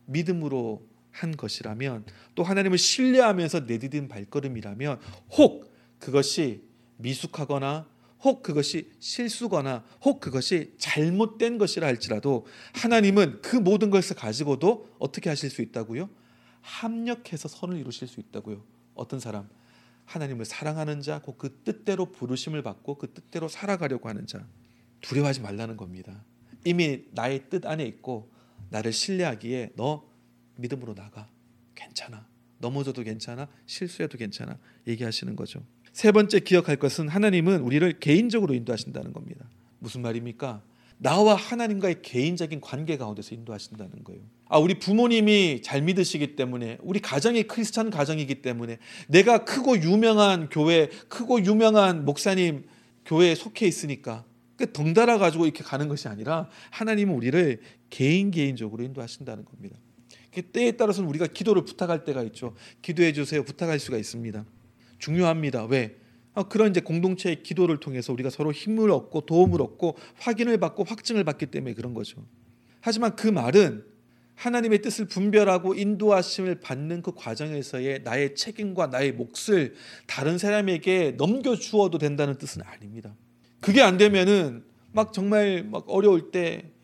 믿음으로 0.06 0.86
한 1.10 1.36
것이라면 1.36 2.06
또 2.34 2.42
하나님을 2.42 2.78
신뢰하면서 2.78 3.60
내디딘 3.60 4.08
발걸음이라면 4.08 5.00
혹 5.36 5.72
그것이 5.98 6.62
미숙하거나 6.96 7.88
혹 8.20 8.42
그것이 8.42 8.90
실수거나 8.98 9.84
혹 10.04 10.20
그것이 10.20 10.74
잘못된 10.78 11.58
것이라 11.58 11.86
할지라도 11.86 12.46
하나님은 12.74 13.42
그 13.42 13.56
모든 13.56 13.90
것을 13.90 14.16
가지고도 14.16 14.88
어떻게 14.98 15.28
하실 15.28 15.50
수 15.50 15.62
있다고요? 15.62 16.08
합력해서 16.60 17.48
선을 17.48 17.78
이루실 17.78 18.08
수 18.08 18.20
있다고요. 18.20 18.64
어떤 18.94 19.20
사람 19.20 19.48
하나님을 20.04 20.44
사랑하는 20.44 21.00
자, 21.02 21.20
그 21.20 21.60
뜻대로 21.64 22.06
부르심을 22.06 22.62
받고 22.62 22.96
그 22.96 23.12
뜻대로 23.12 23.46
살아가려고 23.48 24.08
하는 24.08 24.26
자 24.26 24.46
두려워하지 25.00 25.40
말라는 25.40 25.76
겁니다. 25.76 26.24
이미 26.64 27.04
나의 27.12 27.48
뜻 27.50 27.66
안에 27.66 27.84
있고 27.84 28.32
나를 28.70 28.92
신뢰하기에 28.92 29.72
너 29.76 30.06
믿음으로 30.56 30.94
나가 30.94 31.28
괜찮아 31.74 32.26
넘어져도 32.58 33.02
괜찮아 33.02 33.48
실수해도 33.66 34.18
괜찮아 34.18 34.58
얘기하시는 34.86 35.34
거죠. 35.36 35.64
세 35.92 36.12
번째 36.12 36.40
기억할 36.40 36.76
것은 36.76 37.08
하나님은 37.08 37.60
우리를 37.60 37.98
개인적으로 38.00 38.54
인도하신다는 38.54 39.12
겁니다. 39.12 39.48
무슨 39.78 40.02
말입니까? 40.02 40.62
나와 40.98 41.36
하나님과의 41.36 42.02
개인적인 42.02 42.60
관계 42.60 42.96
가운데서 42.96 43.34
인도하신다는 43.34 44.02
거예요. 44.02 44.20
아, 44.48 44.58
우리 44.58 44.78
부모님이 44.78 45.62
잘 45.62 45.82
믿으시기 45.82 46.34
때문에 46.34 46.78
우리 46.82 46.98
가정이 46.98 47.44
크리스찬 47.44 47.90
가정이기 47.90 48.42
때문에 48.42 48.78
내가 49.06 49.44
크고 49.44 49.80
유명한 49.80 50.48
교회, 50.48 50.88
크고 51.08 51.44
유명한 51.44 52.04
목사님 52.04 52.66
교회에 53.04 53.36
속해 53.36 53.66
있으니까 53.66 54.24
그 54.58 54.72
덩달아 54.72 55.18
가지고 55.18 55.44
이렇게 55.44 55.62
가는 55.62 55.88
것이 55.88 56.08
아니라 56.08 56.50
하나님은 56.70 57.14
우리를 57.14 57.60
개인 57.90 58.32
개인적으로 58.32 58.82
인도하신다는 58.82 59.44
겁니다. 59.44 59.78
때에 60.52 60.72
따라서는 60.72 61.08
우리가 61.08 61.28
기도를 61.28 61.64
부탁할 61.64 62.04
때가 62.04 62.22
있죠. 62.24 62.54
기도해 62.82 63.12
주세요. 63.12 63.42
부탁할 63.44 63.78
수가 63.78 63.96
있습니다. 63.96 64.44
중요합니다. 64.98 65.64
왜? 65.66 65.96
아, 66.34 66.42
그런 66.42 66.70
이제 66.70 66.80
공동체의 66.80 67.42
기도를 67.42 67.78
통해서 67.78 68.12
우리가 68.12 68.30
서로 68.30 68.52
힘을 68.52 68.90
얻고 68.90 69.22
도움을 69.22 69.62
얻고 69.62 69.96
확인을 70.18 70.58
받고 70.58 70.84
확증을 70.84 71.24
받기 71.24 71.46
때문에 71.46 71.74
그런 71.74 71.94
거죠. 71.94 72.24
하지만 72.80 73.16
그 73.16 73.28
말은 73.28 73.84
하나님의 74.34 74.82
뜻을 74.82 75.06
분별하고 75.06 75.74
인도하심을 75.74 76.60
받는 76.60 77.02
그 77.02 77.12
과정에서의 77.14 78.02
나의 78.02 78.34
책임과 78.34 78.88
나의 78.88 79.12
몫을 79.12 79.74
다른 80.06 80.38
사람에게 80.38 81.12
넘겨 81.16 81.56
주어도 81.56 81.98
된다는 81.98 82.38
뜻은 82.38 82.62
아닙니다. 82.62 83.16
그게 83.60 83.82
안 83.82 83.98
되면은 83.98 84.64
막 84.92 85.12
정말 85.12 85.64
막 85.64 85.84
어려울 85.88 86.30
때 86.30 86.78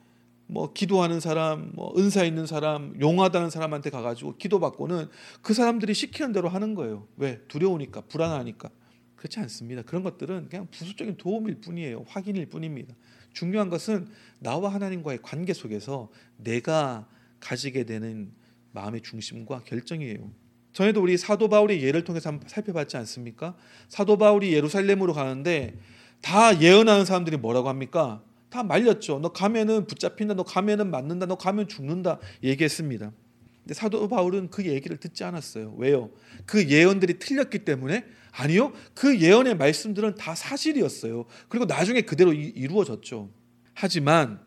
뭐 0.46 0.72
기도하는 0.72 1.20
사람, 1.20 1.70
뭐 1.74 1.94
은사 1.96 2.24
있는 2.24 2.46
사람, 2.46 2.94
용하다는 3.00 3.50
사람한테 3.50 3.90
가가지고 3.90 4.36
기도받고는 4.36 5.08
그 5.42 5.54
사람들이 5.54 5.94
시키는 5.94 6.32
대로 6.32 6.48
하는 6.48 6.74
거예요. 6.74 7.08
왜? 7.16 7.40
두려우니까, 7.48 8.02
불안하니까. 8.02 8.70
그렇지 9.16 9.40
않습니다. 9.40 9.82
그런 9.82 10.02
것들은 10.02 10.48
그냥 10.50 10.68
부수적인 10.70 11.16
도움일 11.16 11.60
뿐이에요. 11.62 12.04
확인일 12.06 12.46
뿐입니다. 12.46 12.94
중요한 13.32 13.70
것은 13.70 14.06
나와 14.38 14.72
하나님과의 14.72 15.20
관계 15.22 15.54
속에서 15.54 16.10
내가 16.36 17.08
가지게 17.40 17.84
되는 17.84 18.30
마음의 18.72 19.00
중심과 19.00 19.62
결정이에요. 19.64 20.30
전에도 20.74 21.00
우리 21.00 21.16
사도 21.16 21.48
바울의 21.48 21.82
예를 21.82 22.04
통해서 22.04 22.38
살펴봤지 22.46 22.96
않습니까? 22.98 23.56
사도 23.88 24.18
바울이 24.18 24.52
예루살렘으로 24.52 25.14
가는데 25.14 25.78
다 26.24 26.58
예언하는 26.58 27.04
사람들이 27.04 27.36
뭐라고 27.36 27.68
합니까? 27.68 28.22
다 28.48 28.62
말렸죠. 28.62 29.18
너 29.18 29.30
가면은 29.30 29.86
붙잡힌다. 29.86 30.32
너 30.32 30.42
가면은 30.42 30.90
맞는다. 30.90 31.26
너 31.26 31.36
가면 31.36 31.68
죽는다. 31.68 32.18
얘기했습니다. 32.42 33.12
근데 33.60 33.74
사도 33.74 34.08
바울은 34.08 34.48
그 34.48 34.64
얘기를 34.64 34.96
듣지 34.96 35.22
않았어요. 35.22 35.74
왜요? 35.76 36.10
그 36.46 36.66
예언들이 36.66 37.18
틀렸기 37.18 37.66
때문에 37.66 38.06
아니요. 38.32 38.72
그 38.94 39.20
예언의 39.20 39.58
말씀들은 39.58 40.14
다 40.14 40.34
사실이었어요. 40.34 41.26
그리고 41.50 41.66
나중에 41.66 42.00
그대로 42.00 42.32
이루어졌죠. 42.32 43.30
하지만 43.74 44.40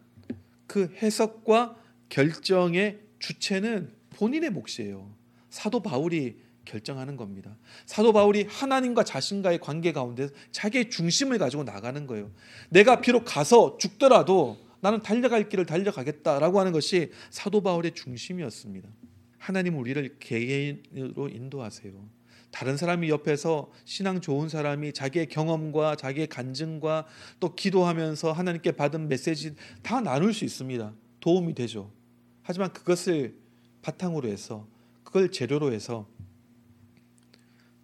그 0.66 0.92
해석과 1.00 1.76
결정의 2.10 3.02
주체는 3.20 3.92
본인의 4.16 4.50
몫이에요. 4.50 5.13
사도 5.52 5.84
바울이 5.84 6.38
결정하는 6.67 7.15
겁니다. 7.15 7.58
사도 7.86 8.13
바울이 8.13 8.45
하나님과 8.49 9.03
자신과의 9.03 9.60
관계 9.60 9.91
가운데 9.91 10.30
자기의 10.51 10.89
중심을 10.89 11.38
가지고 11.38 11.63
나가는 11.63 12.06
거예요. 12.06 12.32
내가 12.69 13.01
비록 13.01 13.23
가서 13.25 13.77
죽더라도 13.77 14.58
나는 14.80 15.01
달려갈 15.01 15.49
길을 15.49 15.65
달려가겠다라고 15.65 16.60
하는 16.60 16.71
것이 16.71 17.12
사도 17.30 17.62
바울의 17.62 17.93
중심이었습니다. 17.95 18.88
하나님 19.38 19.77
우리를 19.80 20.17
개인으로 20.19 21.30
인도하세요. 21.30 21.93
다른 22.51 22.77
사람이 22.77 23.10
옆에서 23.10 23.71
신앙 23.86 24.21
좋은 24.21 24.49
사람이 24.49 24.93
자기의 24.93 25.27
경험과 25.27 25.95
자기의 25.95 26.27
간증과 26.27 27.06
또 27.39 27.56
기도하면서 27.56 28.32
하나님께 28.32 28.71
받은 28.73 29.08
메시지 29.08 29.56
다 29.84 30.01
나눌 30.01 30.34
수 30.34 30.45
있습니다. 30.45 30.93
도움이 31.19 31.53
되죠. 31.53 31.91
하지만 32.41 32.71
그것을 32.71 33.36
바탕으로 33.82 34.27
해서 34.27 34.67
그걸 35.03 35.32
재료로 35.32 35.71
해서 35.73 36.08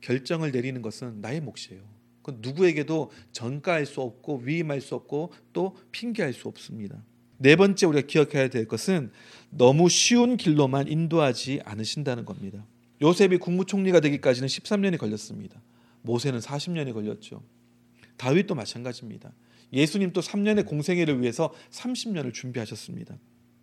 결정을 0.03 0.51
내리는 0.51 0.81
것은 0.81 1.21
나의 1.21 1.41
몫이에요. 1.41 1.81
그 2.21 2.37
누구에게도 2.41 3.11
전가할 3.31 3.85
수 3.85 4.01
없고 4.01 4.41
위임할 4.43 4.81
수 4.81 4.95
없고 4.95 5.33
또 5.53 5.75
핑계할 5.91 6.33
수 6.33 6.47
없습니다. 6.47 7.03
네 7.37 7.55
번째 7.55 7.85
우리가 7.87 8.07
기억해야 8.07 8.49
될 8.49 8.67
것은 8.67 9.11
너무 9.49 9.89
쉬운 9.89 10.37
길로만 10.37 10.87
인도하지 10.87 11.61
않으신다는 11.65 12.25
겁니다. 12.25 12.65
요셉이 13.01 13.37
국무총리가 13.37 13.99
되기까지는 13.99 14.47
13년이 14.47 14.97
걸렸습니다. 14.97 15.61
모세는 16.03 16.39
40년이 16.39 16.93
걸렸죠. 16.93 17.41
다윗도 18.17 18.55
마찬가지입니다. 18.55 19.33
예수님도 19.73 20.21
3년의 20.21 20.65
공생애를 20.65 21.21
위해서 21.21 21.53
30년을 21.71 22.33
준비하셨습니다. 22.33 23.17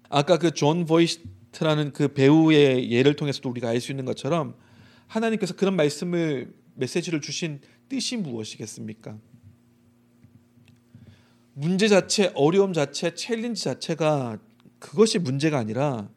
아까 0.08 0.38
그 0.38 0.50
존 0.50 0.84
보이트라는 0.84 1.92
그 1.92 2.08
배우의 2.08 2.90
예를 2.90 3.14
통해서도 3.14 3.48
우리가 3.48 3.68
알 3.68 3.80
수 3.80 3.92
있는 3.92 4.04
것처럼 4.04 4.54
하나님께서 5.10 5.54
그런 5.54 5.74
말씀을 5.74 6.54
메시지를 6.74 7.20
주신 7.20 7.60
뜻이 7.88 8.16
무엇이겠습니까? 8.16 9.18
문제 11.52 11.88
자체, 11.88 12.32
어려움 12.34 12.72
자체, 12.72 13.14
challenge 13.14 13.64
자체가 13.64 14.38
그것이 14.78 15.18
문제가 15.18 15.58
아니라 15.58 16.08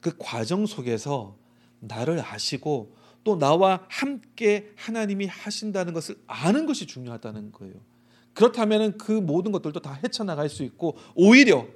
그 0.00 0.16
과정 0.18 0.66
속에서 0.66 1.36
나를 1.78 2.20
아시고 2.20 2.94
또 3.24 3.38
나와 3.38 3.86
함께 3.88 4.72
하나님이 4.74 5.26
하신다는 5.26 5.92
것을 5.92 6.16
아는 6.26 6.66
것이 6.66 6.86
중요하다는 6.86 7.52
거예요. 7.52 7.74
그렇다면 8.34 8.98
그 8.98 9.12
모든 9.12 9.52
것들도 9.52 9.80
다 9.80 9.98
헤쳐나갈 10.02 10.48
수 10.48 10.64
있고 10.64 10.96
오히려 11.14 11.68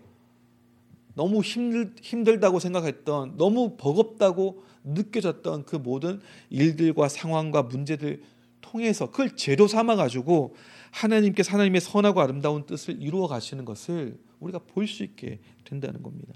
너무 1.15 1.43
힘들, 1.43 1.95
힘들다고 2.03 2.59
생각했던 2.59 3.37
너무 3.37 3.77
버겁다고 3.77 4.65
느껴졌던 4.87 5.65
그 5.65 5.77
모든 5.77 6.21
일들과 6.51 7.09
상황과 7.09 7.65
문제들 7.65 8.23
통해서 8.61 9.11
그걸 9.11 9.37
제도 9.37 9.67
삼아 9.69 9.97
가지고 9.97 10.55
하나님께서 10.91 11.53
하나님의 11.53 11.81
선하고 11.81 12.21
아름다운 12.21 12.65
뜻을 12.67 13.03
이루어 13.03 13.27
가시는 13.29 13.65
것을 13.65 14.19
우리가 14.41 14.61
볼 14.61 14.87
수 14.87 15.03
있게 15.05 15.41
된다는 15.65 16.03
겁니다. 16.03 16.33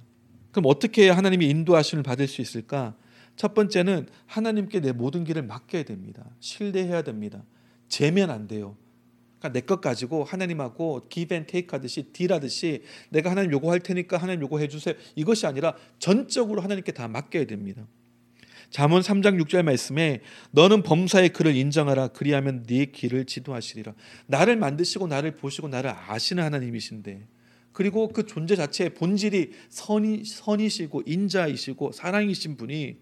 그럼 0.51 0.67
어떻게 0.67 1.09
하나님의 1.09 1.49
인도하심을 1.49 2.03
받을 2.03 2.27
수 2.27 2.41
있을까? 2.43 2.97
첫 3.37 3.55
번째는 3.55 4.09
하나님께 4.27 4.81
내 4.81 4.93
모든 4.93 5.25
길을 5.25 5.43
맡겨야 5.43 5.85
됩니다. 5.85 6.29
신뢰해야 6.41 7.03
됩니다. 7.03 7.45
재면 7.89 8.31
안 8.31 8.47
돼요. 8.49 8.77
그러니까 9.39 9.59
내 9.59 9.65
것 9.65 9.81
가지고 9.81 10.25
하나님하고 10.25 11.07
give 11.09 11.35
and 11.35 11.51
take 11.51 11.69
하듯이 11.71 12.13
딜하듯이 12.13 12.83
내가 13.09 13.31
하나님 13.31 13.53
요구할 13.53 13.81
테니까 13.81 14.19
하나님 14.19 14.43
요구해 14.43 14.69
주세요. 14.69 14.95
이것이 15.15 15.47
아니라 15.47 15.75
전적으로 15.99 16.61
하나님께 16.61 16.93
다 16.93 17.09
맡겨야 17.09 17.47
됩니다. 17.47 17.87
잠언 18.71 19.03
3장 19.03 19.43
6절 19.43 19.63
말씀에 19.65 20.21
너는 20.53 20.83
범사의 20.83 21.31
그를 21.31 21.57
인정하라 21.57 22.09
그리하면 22.09 22.65
네 22.65 22.87
길을 22.87 23.25
지도하시리라. 23.25 23.95
나를 24.27 24.57
만드시고 24.57 25.09
나를 25.09 25.37
보시고 25.37 25.69
나를 25.69 25.91
아시는 25.91 26.43
하나님이신데 26.43 27.27
그리고 27.73 28.09
그 28.09 28.27
존재 28.27 28.57
자체의 28.57 28.95
본질이 28.95 29.53
선이 29.69 30.25
선이시고 30.25 31.03
인자이시고 31.07 31.93
사랑이신 31.93 32.57
분이 32.57 32.99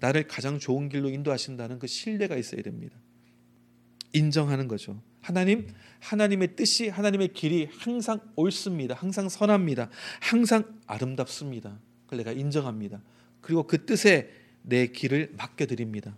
나를 0.00 0.26
가장 0.26 0.58
좋은 0.58 0.88
길로 0.88 1.08
인도하신다는 1.10 1.78
그 1.78 1.86
신뢰가 1.86 2.36
있어야 2.36 2.62
됩니다. 2.62 2.96
인정하는 4.12 4.68
거죠. 4.68 5.02
하나님, 5.20 5.68
하나님의 6.00 6.56
뜻이 6.56 6.88
하나님의 6.88 7.28
길이 7.32 7.68
항상 7.78 8.20
옳습니다. 8.36 8.94
항상 8.94 9.28
선합니다. 9.28 9.90
항상 10.20 10.78
아름답습니다. 10.86 11.78
그걸 12.04 12.18
내가 12.18 12.32
인정합니다. 12.32 13.02
그리고 13.40 13.66
그 13.66 13.84
뜻에 13.86 14.30
내 14.66 14.86
길을 14.86 15.34
맡겨 15.36 15.66
드립니다. 15.66 16.16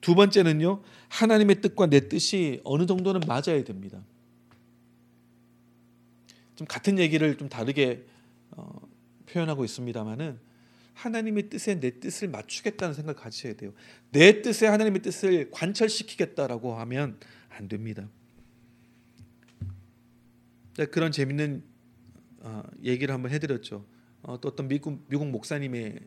두 0.00 0.14
번째는요. 0.16 0.82
하나님의 1.08 1.60
뜻과 1.60 1.86
내 1.86 2.08
뜻이 2.08 2.60
어느 2.64 2.86
정도는 2.86 3.20
맞아야 3.26 3.62
됩니다. 3.64 4.04
좀 6.56 6.66
같은 6.66 6.98
얘기를 6.98 7.38
좀 7.38 7.48
다르게 7.48 8.04
어, 8.50 8.80
표현하고 9.26 9.64
있습니다만은 9.64 10.38
하나님의 10.94 11.48
뜻에 11.48 11.78
내 11.80 12.00
뜻을 12.00 12.28
맞추겠다는 12.28 12.94
생각을 12.94 13.14
가지셔야 13.18 13.54
돼요. 13.54 13.72
내 14.10 14.42
뜻에 14.42 14.66
하나님의 14.66 15.02
뜻을 15.02 15.50
관철시키겠다라고 15.52 16.74
하면 16.74 17.18
안 17.48 17.68
됩니다. 17.68 18.08
네, 20.76 20.86
그런 20.86 21.12
재밌는 21.12 21.62
어, 22.40 22.62
얘기를 22.82 23.14
한번 23.14 23.30
해드렸죠. 23.30 23.86
어, 24.22 24.40
또 24.40 24.48
어떤 24.48 24.68
미국 24.68 25.04
미국 25.08 25.28
목사님의 25.28 26.00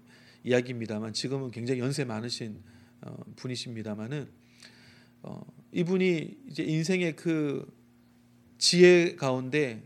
이야기입니다만 0.45 1.13
지금은 1.13 1.49
굉장히 1.51 1.79
연세 1.79 2.05
많으신 2.05 2.61
어, 3.01 3.17
분이십니다만은 3.35 4.29
어, 5.23 5.41
이분이 5.71 6.37
이제 6.49 6.63
인생의 6.63 7.15
그 7.15 7.67
지혜 8.59 9.15
가운데 9.15 9.83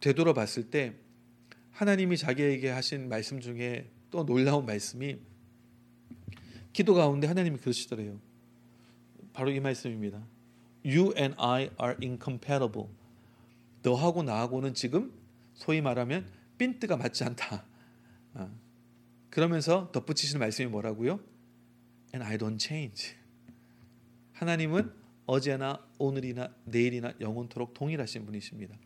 되돌아 0.00 0.32
봤을 0.32 0.70
때 0.70 0.94
하나님이 1.72 2.16
자기에게 2.16 2.70
하신 2.70 3.08
말씀 3.08 3.40
중에 3.40 3.90
또 4.10 4.24
놀라운 4.24 4.66
말씀이 4.66 5.18
기도 6.72 6.94
가운데 6.94 7.26
하나님이 7.26 7.58
그러시더래요. 7.58 8.20
바로 9.32 9.50
이 9.50 9.58
말씀입니다. 9.58 10.24
You 10.84 11.12
and 11.16 11.34
I 11.38 11.70
are 11.80 11.96
incompatible. 12.00 12.88
너하고 13.82 14.22
나하고는 14.22 14.74
지금 14.74 15.12
소위 15.54 15.80
말하면 15.80 16.26
핀트가 16.58 16.96
맞지 16.96 17.24
않다. 17.24 17.64
아, 18.34 18.50
그러면서 19.32 19.90
덧붙이시는 19.92 20.38
말씀이 20.40 20.68
뭐라고요? 20.68 21.18
And 22.14 22.22
I 22.22 22.36
don't 22.36 22.60
change. 22.60 23.14
하나님은 24.34 24.92
어제나 25.24 25.82
오늘이나 25.96 26.54
내일이나 26.66 27.14
영원토록 27.18 27.72
동일하신 27.72 28.26
분이십니다. 28.26 28.76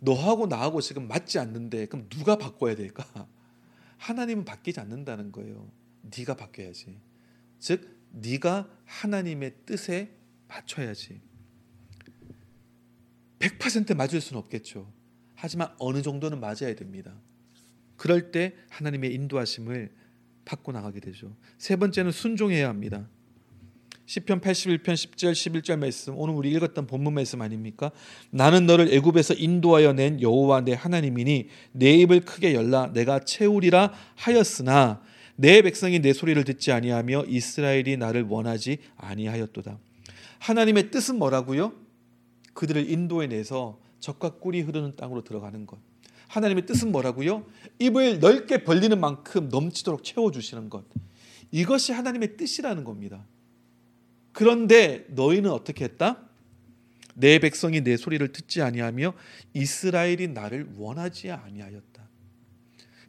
너하고 0.00 0.48
나하고 0.48 0.80
지금 0.80 1.06
맞지 1.06 1.38
않는데 1.38 1.86
그럼 1.86 2.08
누가 2.08 2.36
바꿔야 2.36 2.74
될까? 2.74 3.28
하나님은 3.98 4.44
바뀌지 4.44 4.80
않는다는 4.80 5.30
거예요. 5.30 5.70
네가 6.02 6.34
바뀌어야지. 6.34 6.98
즉 7.60 7.96
네가 8.10 8.68
하나님의 8.86 9.54
뜻에 9.66 10.10
맞춰야지. 10.48 11.20
100% 13.38 13.94
맞을 13.94 14.20
수는 14.20 14.42
없겠죠. 14.42 14.92
하지만 15.36 15.72
어느 15.78 16.02
정도는 16.02 16.40
맞아야 16.40 16.74
됩니다. 16.74 17.14
그럴 17.96 18.30
때 18.30 18.54
하나님의 18.70 19.14
인도하심을 19.14 19.90
받고 20.44 20.72
나가게 20.72 21.00
되죠. 21.00 21.36
세 21.58 21.76
번째는 21.76 22.12
순종해야 22.12 22.68
합니다. 22.68 23.08
시편 24.06 24.40
81편 24.40 24.84
10절 24.84 25.32
11절 25.32 25.78
말씀 25.78 26.16
오늘 26.16 26.34
우리 26.34 26.52
읽었던 26.52 26.86
본문 26.86 27.12
말씀 27.12 27.42
아닙니까? 27.42 27.90
나는 28.30 28.64
너를 28.66 28.92
애굽에서 28.92 29.34
인도하여 29.34 29.94
낸 29.94 30.22
여호와 30.22 30.60
내 30.60 30.74
하나님이니 30.74 31.48
내 31.72 31.94
입을 31.96 32.20
크게 32.20 32.54
열라 32.54 32.92
내가 32.92 33.18
채우리라 33.18 33.92
하였으나 34.14 35.02
내 35.34 35.60
백성이 35.60 35.98
내 35.98 36.12
소리를 36.12 36.42
듣지 36.44 36.72
아니하며 36.72 37.24
이스라엘이 37.26 37.96
나를 37.96 38.22
원하지 38.22 38.78
아니하였도다. 38.96 39.78
하나님의 40.38 40.90
뜻은 40.90 41.18
뭐라고요? 41.18 41.72
그들을 42.54 42.88
인도해 42.88 43.26
내서 43.26 43.80
적과 43.98 44.38
꿀이 44.38 44.60
흐르는 44.60 44.96
땅으로 44.96 45.24
들어가는 45.24 45.66
것. 45.66 45.78
하나님의 46.28 46.66
뜻은 46.66 46.92
뭐라고요? 46.92 47.46
입을 47.78 48.20
넓게 48.20 48.64
벌리는 48.64 48.98
만큼 48.98 49.48
넘치도록 49.48 50.04
채워 50.04 50.30
주시는 50.30 50.70
것. 50.70 50.84
이것이 51.50 51.92
하나님의 51.92 52.36
뜻이라는 52.36 52.84
겁니다. 52.84 53.24
그런데 54.32 55.06
너희는 55.10 55.50
어떻게 55.50 55.84
했다? 55.84 56.22
내 57.14 57.38
백성이 57.38 57.80
내 57.80 57.96
소리를 57.96 58.30
듣지 58.32 58.60
아니하며 58.60 59.14
이스라엘이 59.54 60.28
나를 60.28 60.68
원하지 60.76 61.30
아니하였다. 61.30 62.06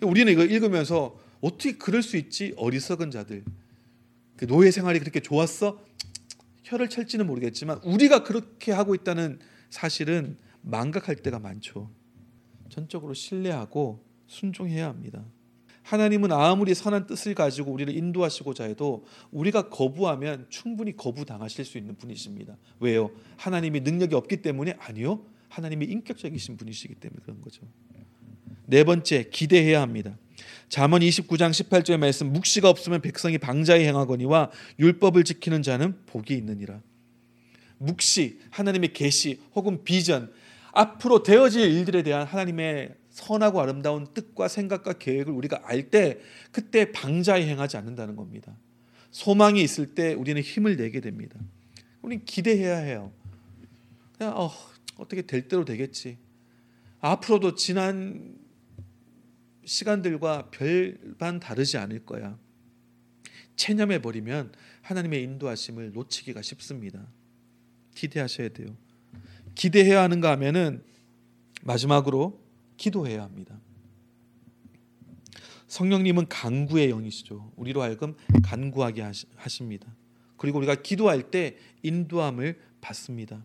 우리는 0.04 0.32
이거 0.32 0.46
읽으면서 0.46 1.20
어떻게 1.42 1.74
그럴 1.74 2.02
수 2.02 2.18
있지? 2.18 2.54
어리석은 2.56 3.12
자들. 3.12 3.44
그 4.38 4.48
노예 4.48 4.72
생활이 4.72 5.00
그렇게 5.00 5.20
좋았어? 5.20 5.84
혀를 6.64 6.90
찰지는 6.90 7.28
모르겠지만 7.28 7.80
우리가 7.84 8.24
그렇게 8.24 8.72
하고 8.72 8.96
있다는 8.96 9.40
사실은 9.70 10.38
망각할 10.62 11.18
때가 11.18 11.40
많죠. 11.40 11.90
전적으로 12.70 13.14
신뢰하고 13.14 14.04
순종해야 14.28 14.88
합니다. 14.88 15.24
하나님은 15.84 16.34
아무리 16.34 16.76
선한 16.76 17.08
뜻을 17.08 17.34
가지고 17.34 17.72
우리를 17.72 17.96
인도하시고자 17.96 18.66
해도 18.66 19.06
우리가 19.32 19.70
거부하면 19.70 20.46
충분히 20.50 20.96
거부당하실 20.96 21.64
수 21.64 21.78
있는 21.78 21.96
분이십니다. 21.96 22.58
왜요? 22.82 23.10
하나님이 23.38 23.80
능력이 23.80 24.14
없기 24.14 24.42
때문에 24.42 24.76
아니요. 24.80 25.24
하나님이 25.48 25.86
인격적이신 25.86 26.58
분이시기 26.58 26.96
때문에 26.96 27.22
그런 27.24 27.40
거죠. 27.40 27.62
네 28.66 28.84
번째, 28.84 29.30
기대해야 29.32 29.82
합니다. 29.82 30.18
잠언 30.68 31.00
29장 31.02 31.52
18절의 31.52 31.98
말씀 31.98 32.34
묵시가 32.34 32.70
없으면 32.70 33.02
백성이 33.02 33.38
방자히 33.38 33.86
행하거니와 33.86 34.52
율법을 34.80 35.24
지키는 35.24 35.64
자는 35.64 35.96
복이 36.06 36.34
있느니라. 36.34 36.82
묵시, 37.78 38.40
하나님의 38.50 38.92
계시 38.92 39.40
혹은 39.56 39.86
비전, 39.86 40.34
앞으로 40.78 41.24
되어질 41.24 41.62
일들에 41.72 42.04
대한 42.04 42.28
하나님의 42.28 42.94
선하고 43.10 43.60
아름다운 43.60 44.06
뜻과 44.14 44.48
생각과 44.48 44.94
계획을 44.94 45.34
우리가 45.34 45.62
알 45.64 45.90
때 45.90 46.20
그때 46.52 46.92
방자히 46.92 47.48
행하지 47.48 47.78
않는다는 47.78 48.16
겁니다. 48.16 48.56
소망이 49.10 49.62
있을 49.64 49.96
때 49.96 50.14
우리는 50.14 50.40
힘을 50.40 50.76
내게 50.78 51.02
됩니다. 51.02 51.40
우리는 52.04 52.24
기대해야 52.26 52.78
해요. 52.78 53.12
그냥 54.18 54.38
어, 54.38 54.52
어떻게 54.98 55.24
될 55.24 55.48
대로 55.48 55.66
되겠지. 55.66 56.18
앞으로도 57.00 57.56
지난 57.56 58.36
시간들과 59.66 60.52
별반 60.52 61.40
다르지 61.40 61.78
않을 61.78 62.06
거야. 62.06 62.38
체념해 63.56 64.02
버리면 64.02 64.54
하나님의 64.84 65.24
인도하심을 65.24 65.94
놓치기가 65.94 66.44
쉽습니다. 66.44 67.08
기대하셔야 67.96 68.50
돼요. 68.50 68.76
기대해야 69.58 70.04
하는가 70.04 70.32
하면은 70.32 70.84
마지막으로 71.64 72.40
기도해야 72.78 73.24
합니다. 73.24 73.60
성령님은 75.68 76.28
간구의 76.30 76.90
영이시죠. 76.92 77.52
우리로 77.56 77.82
하여금 77.82 78.16
간구하게 78.44 79.04
하십니다. 79.36 79.88
그리고 80.38 80.60
우리가 80.60 80.76
기도할 80.76 81.32
때 81.32 81.58
인도함을 81.82 82.60
받습니다. 82.80 83.44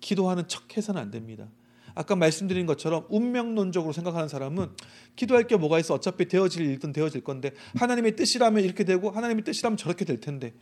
기도하는 0.00 0.48
척 0.48 0.76
해서는 0.76 1.00
안 1.00 1.10
됩니다. 1.10 1.50
아까 1.94 2.16
말씀드린 2.16 2.64
것처럼 2.64 3.06
운명론적으로 3.10 3.92
생각하는 3.92 4.28
사람은 4.28 4.70
기도할 5.14 5.46
게 5.46 5.56
뭐가 5.56 5.78
있어 5.78 5.94
어차피 5.94 6.26
되어질 6.26 6.64
일든 6.64 6.92
되어질 6.92 7.22
건데 7.22 7.52
하나님의 7.76 8.16
뜻이라면 8.16 8.64
이렇게 8.64 8.84
되고 8.84 9.10
하나님의 9.10 9.44
뜻이라면 9.44 9.76
저렇게 9.76 10.04
될 10.04 10.18
텐데 10.18 10.54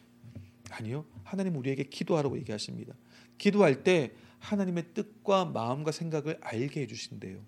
아니요 0.71 1.07
하나님 1.25 1.57
우리에게 1.57 1.85
기도하라고 1.85 2.37
얘기하십니다 2.37 2.93
기도할 3.39 3.83
때 3.83 4.13
하나님의 4.43 4.87
뜻과 4.93 5.47
마음과 5.47 5.93
생각을 5.93 6.39
알게 6.41 6.83
해주신대요 6.83 7.39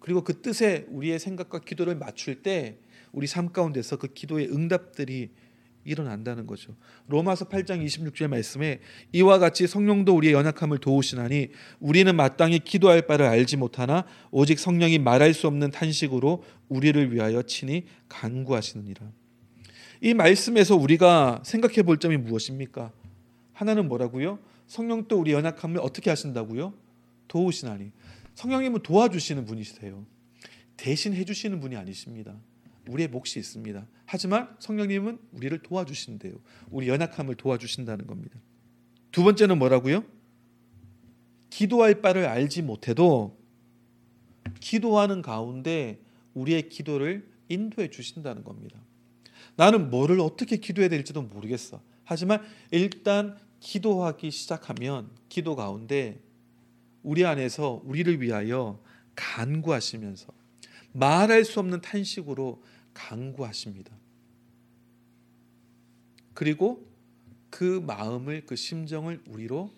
그리고 0.00 0.24
그 0.24 0.40
뜻에 0.40 0.86
우리의 0.88 1.18
생각과 1.18 1.60
기도를 1.60 1.94
맞출 1.94 2.42
때 2.42 2.78
우리 3.12 3.26
삶 3.26 3.52
가운데서 3.52 3.96
그 3.96 4.08
기도의 4.08 4.48
응답들이 4.50 5.30
일어난다는 5.84 6.46
거죠. 6.46 6.76
로마서 7.06 7.48
8장 7.48 7.84
26절 7.84 8.28
말씀에 8.28 8.80
이와 9.12 9.38
같이 9.38 9.66
성령도 9.66 10.14
우리의 10.14 10.34
연약함을 10.34 10.78
도우시나니 10.78 11.48
우리는 11.80 12.14
마땅히 12.14 12.58
기도할 12.58 13.02
바를 13.02 13.26
알지 13.26 13.56
못하나 13.56 14.04
오직 14.30 14.58
성령이 14.58 14.98
말할 14.98 15.32
수 15.32 15.46
없는 15.46 15.70
탄식으로 15.70 16.44
우리를 16.68 17.14
위하여 17.14 17.42
친히 17.42 17.86
간구하시느니라. 18.08 19.10
이 20.02 20.14
말씀에서 20.14 20.76
우리가 20.76 21.42
생각해 21.44 21.82
볼 21.82 21.98
점이 21.98 22.18
무엇입니까? 22.18 22.92
하나는 23.52 23.88
뭐라고요? 23.88 24.38
성령도 24.68 25.18
우리 25.18 25.32
연약함을 25.32 25.80
어떻게 25.80 26.10
하신다고요? 26.10 26.74
도우시나니. 27.26 27.90
성령님은 28.34 28.82
도와주시는 28.82 29.46
분이세요. 29.46 30.06
대신 30.76 31.14
해주시는 31.14 31.58
분이 31.60 31.74
아니십니다. 31.74 32.36
우리의 32.88 33.08
몫이 33.08 33.38
있습니다. 33.38 33.86
하지만 34.06 34.54
성령님은 34.60 35.18
우리를 35.32 35.58
도와주신대요. 35.58 36.34
우리 36.70 36.88
연약함을 36.88 37.34
도와주신다는 37.34 38.06
겁니다. 38.06 38.38
두 39.10 39.24
번째는 39.24 39.58
뭐라고요? 39.58 40.04
기도할 41.50 42.00
바를 42.00 42.26
알지 42.26 42.62
못해도 42.62 43.38
기도하는 44.60 45.22
가운데 45.22 46.00
우리의 46.34 46.68
기도를 46.68 47.28
인도해 47.48 47.90
주신다는 47.90 48.44
겁니다. 48.44 48.78
나는 49.56 49.90
뭐를 49.90 50.20
어떻게 50.20 50.56
기도해야 50.56 50.88
될지도 50.88 51.22
모르겠어. 51.22 51.82
하지만 52.04 52.42
일단 52.70 53.36
기도하기 53.60 54.30
시작하면 54.30 55.10
기도 55.28 55.56
가운데 55.56 56.20
우리 57.02 57.24
안에서 57.24 57.82
우리를 57.84 58.20
위하여 58.20 58.82
간구하시면서 59.14 60.32
말할 60.92 61.44
수 61.44 61.60
없는 61.60 61.80
탄식으로 61.80 62.62
간구하십니다. 62.94 63.96
그리고 66.34 66.88
그 67.50 67.82
마음을 67.86 68.46
그 68.46 68.56
심정을 68.56 69.22
우리로 69.26 69.72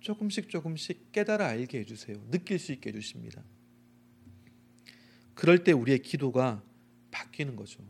조금씩 0.00 0.48
조금씩 0.48 1.12
깨달아 1.12 1.46
알게 1.46 1.80
해주세요. 1.80 2.16
느낄 2.30 2.58
수 2.58 2.72
있게 2.72 2.90
해주십니다. 2.90 3.42
그럴 5.34 5.64
때 5.64 5.72
우리의 5.72 6.00
기도가 6.00 6.62
바뀌는 7.10 7.56
거죠. 7.56 7.82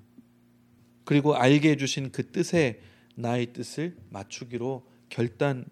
그리고 1.04 1.36
알게 1.36 1.70
해주신 1.70 2.10
그 2.10 2.30
뜻에 2.30 2.80
나의 3.14 3.52
뜻을 3.52 3.96
맞추기로 4.10 4.84
결단하게 5.08 5.70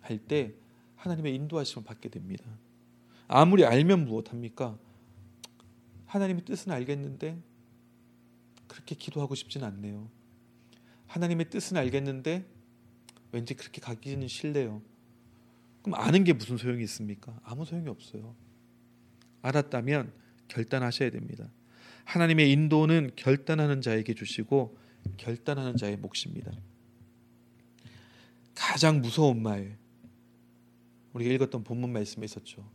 할때 0.00 0.54
하나님의 0.96 1.34
인도하심을 1.34 1.84
받게 1.84 2.08
됩니다. 2.08 2.44
아무리 3.28 3.64
알면 3.64 4.06
무엇합니까? 4.06 4.78
하나님의 6.06 6.44
뜻은 6.44 6.72
알겠는데 6.72 7.38
그렇게 8.66 8.94
기도하고 8.94 9.34
싶진 9.34 9.64
않네요. 9.64 10.08
하나님의 11.06 11.50
뜻은 11.50 11.76
알겠는데 11.76 12.44
왠지 13.32 13.54
그렇게 13.54 13.80
가기는 13.80 14.26
싫네요. 14.28 14.82
그럼 15.82 16.00
아는 16.00 16.24
게 16.24 16.32
무슨 16.32 16.56
소용이 16.56 16.82
있습니까? 16.84 17.38
아무 17.42 17.64
소용이 17.64 17.88
없어요. 17.88 18.34
알았다면 19.42 20.12
결단하셔야 20.48 21.10
됩니다. 21.10 21.50
하나님의 22.04 22.50
인도는 22.52 23.10
결단하는 23.16 23.80
자에게 23.80 24.14
주시고 24.14 24.78
결단하는 25.16 25.76
자의 25.76 25.96
몫입니다. 25.96 26.52
가장 28.56 29.00
무서운 29.00 29.42
말 29.42 29.78
우리가 31.12 31.32
읽었던 31.32 31.62
본문 31.62 31.92
말씀에 31.92 32.24
있었죠. 32.24 32.68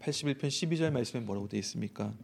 81편 0.00 0.42
12절 0.42 0.92
말씀에 0.92 1.22
뭐라고 1.22 1.48
되어 1.48 1.58
있습니까? 1.60 2.14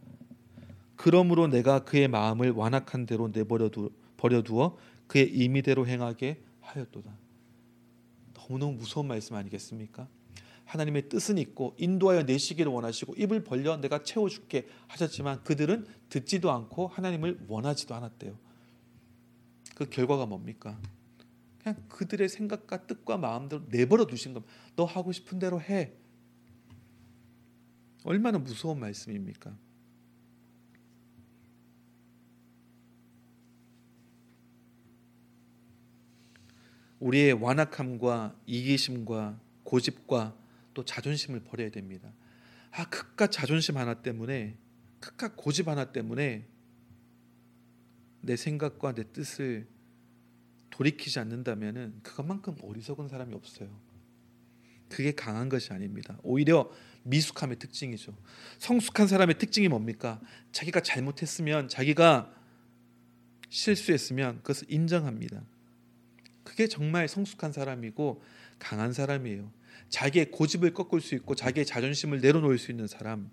그러므로 0.95 1.47
내가 1.47 1.83
그의 1.83 2.07
마음을 2.07 2.51
완악한 2.51 3.07
대로 3.07 3.27
내버려 3.27 3.69
두, 3.69 3.91
버려두어 4.17 4.77
그의 5.07 5.29
임의대로 5.33 5.87
행하게 5.87 6.41
하였도다. 6.61 7.11
너무너무 8.35 8.73
무서운 8.73 9.07
말씀 9.07 9.35
아니겠습니까? 9.35 10.07
하나님의 10.65 11.09
뜻은 11.09 11.37
있고 11.39 11.75
인도하여 11.77 12.23
내시기를 12.23 12.71
원하시고 12.71 13.15
입을 13.15 13.43
벌려 13.43 13.77
내가 13.77 14.03
채워줄게 14.03 14.67
하셨지만 14.87 15.43
그들은 15.43 15.85
듣지도 16.09 16.51
않고 16.51 16.87
하나님을 16.87 17.45
원하지도 17.47 17.95
않았대요. 17.95 18.37
그 19.75 19.89
결과가 19.89 20.27
뭡니까? 20.27 20.79
그냥 21.61 21.83
그들의 21.89 22.27
생각과 22.27 22.87
뜻과 22.87 23.17
마음대로 23.17 23.63
내버려 23.69 24.05
두신 24.05 24.33
겁니다. 24.33 24.51
너 24.75 24.85
하고 24.85 25.11
싶은 25.11 25.37
대로 25.37 25.61
해. 25.61 25.93
얼마나 28.03 28.39
무서운 28.39 28.79
말씀입니까? 28.79 29.55
우리의 36.99 37.33
완악함과 37.33 38.39
이기심과 38.45 39.39
고집과 39.63 40.35
또 40.73 40.83
자존심을 40.83 41.41
버려야 41.41 41.69
됩니다. 41.69 42.11
아, 42.71 42.89
그깟 42.89 43.31
자존심 43.31 43.77
하나 43.77 44.01
때문에 44.01 44.57
그깟 44.99 45.35
고집 45.35 45.67
하나 45.67 45.91
때문에 45.91 46.47
내 48.21 48.35
생각과 48.35 48.93
내 48.93 49.11
뜻을 49.11 49.67
돌이키지 50.81 51.19
않는다면은 51.19 51.99
그것만큼 52.01 52.55
어리석은 52.63 53.07
사람이 53.07 53.35
없어요. 53.35 53.69
그게 54.89 55.11
강한 55.11 55.47
것이 55.47 55.71
아닙니다. 55.71 56.17
오히려 56.23 56.71
미숙함의 57.03 57.59
특징이죠. 57.59 58.17
성숙한 58.57 59.07
사람의 59.07 59.37
특징이 59.37 59.67
뭡니까? 59.67 60.19
자기가 60.51 60.81
잘못했으면 60.81 61.67
자기가 61.67 62.33
실수했으면 63.49 64.37
그것을 64.37 64.71
인정합니다. 64.71 65.43
그게 66.43 66.67
정말 66.67 67.07
성숙한 67.07 67.51
사람이고 67.51 68.23
강한 68.57 68.91
사람이에요. 68.91 69.51
자기의 69.89 70.31
고집을 70.31 70.73
꺾을 70.73 70.99
수 70.99 71.13
있고 71.13 71.35
자기의 71.35 71.65
자존심을 71.67 72.21
내려놓을 72.21 72.57
수 72.57 72.71
있는 72.71 72.87
사람. 72.87 73.29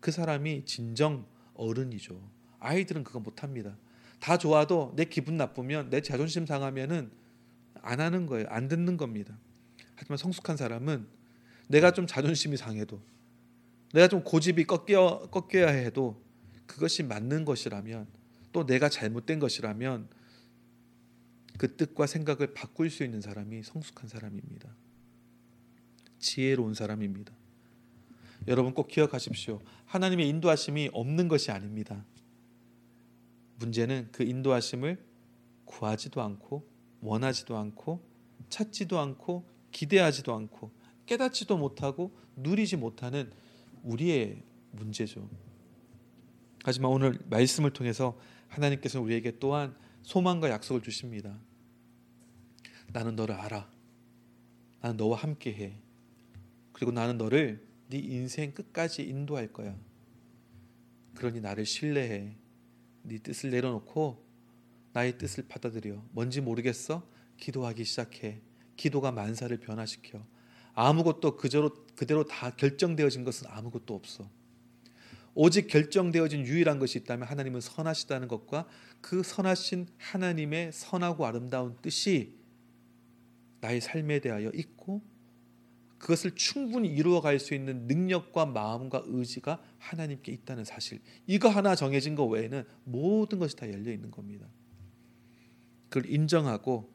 그 0.00 0.10
사람이 0.10 0.66
진정 0.66 1.26
어른이죠. 1.54 2.20
아이들은 2.58 3.04
그거 3.04 3.20
못 3.20 3.42
합니다. 3.42 3.78
다 4.24 4.38
좋아도 4.38 4.90
내 4.96 5.04
기분 5.04 5.36
나쁘면 5.36 5.90
내 5.90 6.00
자존심 6.00 6.46
상하면은 6.46 7.10
안 7.82 8.00
하는 8.00 8.24
거예요. 8.24 8.46
안 8.48 8.68
듣는 8.68 8.96
겁니다. 8.96 9.38
하지만 9.96 10.16
성숙한 10.16 10.56
사람은 10.56 11.06
내가 11.68 11.90
좀 11.90 12.06
자존심이 12.06 12.56
상해도 12.56 13.02
내가 13.92 14.08
좀 14.08 14.24
고집이 14.24 14.64
꺾여 14.64 15.28
꺾여야 15.30 15.68
해도 15.68 16.24
그것이 16.64 17.02
맞는 17.02 17.44
것이라면 17.44 18.06
또 18.50 18.64
내가 18.64 18.88
잘못된 18.88 19.40
것이라면 19.40 20.08
그 21.58 21.76
뜻과 21.76 22.06
생각을 22.06 22.54
바꿀 22.54 22.88
수 22.88 23.04
있는 23.04 23.20
사람이 23.20 23.62
성숙한 23.62 24.08
사람입니다. 24.08 24.74
지혜로운 26.18 26.72
사람입니다. 26.72 27.34
여러분 28.48 28.72
꼭 28.72 28.88
기억하십시오. 28.88 29.60
하나님의 29.84 30.30
인도하심이 30.30 30.88
없는 30.94 31.28
것이 31.28 31.50
아닙니다. 31.50 32.06
문제는 33.58 34.08
그 34.12 34.22
인도하심을 34.22 35.04
구하지도 35.64 36.22
않고 36.22 36.68
원하지도 37.00 37.56
않고 37.56 38.04
찾지도 38.48 38.98
않고 38.98 39.48
기대하지도 39.70 40.34
않고 40.34 40.72
깨닫지도 41.06 41.56
못하고 41.56 42.16
누리지 42.36 42.76
못하는 42.76 43.30
우리의 43.82 44.42
문제죠. 44.72 45.28
하지만 46.64 46.90
오늘 46.90 47.18
말씀을 47.28 47.72
통해서 47.72 48.18
하나님께서 48.48 49.00
우리에게 49.00 49.38
또한 49.38 49.76
소망과 50.02 50.50
약속을 50.50 50.82
주십니다. 50.82 51.38
나는 52.92 53.16
너를 53.16 53.34
알아. 53.34 53.70
나는 54.80 54.96
너와 54.96 55.18
함께 55.18 55.52
해. 55.52 55.82
그리고 56.72 56.92
나는 56.92 57.18
너를 57.18 57.66
네 57.88 57.98
인생 57.98 58.52
끝까지 58.52 59.02
인도할 59.02 59.52
거야. 59.52 59.76
그러니 61.14 61.40
나를 61.40 61.66
신뢰해. 61.66 62.36
네 63.04 63.18
뜻을 63.18 63.50
내려놓고 63.50 64.24
나의 64.92 65.18
뜻을 65.18 65.44
받아들여. 65.48 66.02
뭔지 66.12 66.40
모르겠어? 66.40 67.06
기도하기 67.36 67.84
시작해. 67.84 68.40
기도가 68.76 69.12
만사를 69.12 69.54
변화시켜. 69.58 70.24
아무것도 70.74 71.36
그대로 71.36 71.70
그대로 71.94 72.24
다 72.24 72.50
결정되어진 72.50 73.24
것은 73.24 73.46
아무것도 73.50 73.94
없어. 73.94 74.28
오직 75.34 75.66
결정되어진 75.66 76.46
유일한 76.46 76.78
것이 76.78 76.98
있다면 76.98 77.28
하나님은 77.28 77.60
선하시다는 77.60 78.28
것과 78.28 78.66
그 79.00 79.22
선하신 79.22 79.88
하나님의 79.98 80.72
선하고 80.72 81.26
아름다운 81.26 81.76
뜻이 81.82 82.34
나의 83.60 83.80
삶에 83.80 84.20
대하여 84.20 84.50
있고 84.54 85.02
그것을 85.98 86.32
충분히 86.32 86.88
이루어갈 86.88 87.38
수 87.38 87.54
있는 87.54 87.86
능력과 87.86 88.46
마음과 88.46 89.04
의지가 89.06 89.62
하나님께 89.78 90.32
있다는 90.32 90.64
사실. 90.64 91.00
이거 91.26 91.48
하나 91.48 91.74
정해진 91.74 92.14
것 92.14 92.26
외에는 92.26 92.64
모든 92.84 93.38
것이 93.38 93.56
다 93.56 93.70
열려 93.70 93.92
있는 93.92 94.10
겁니다. 94.10 94.46
그걸 95.88 96.10
인정하고 96.10 96.92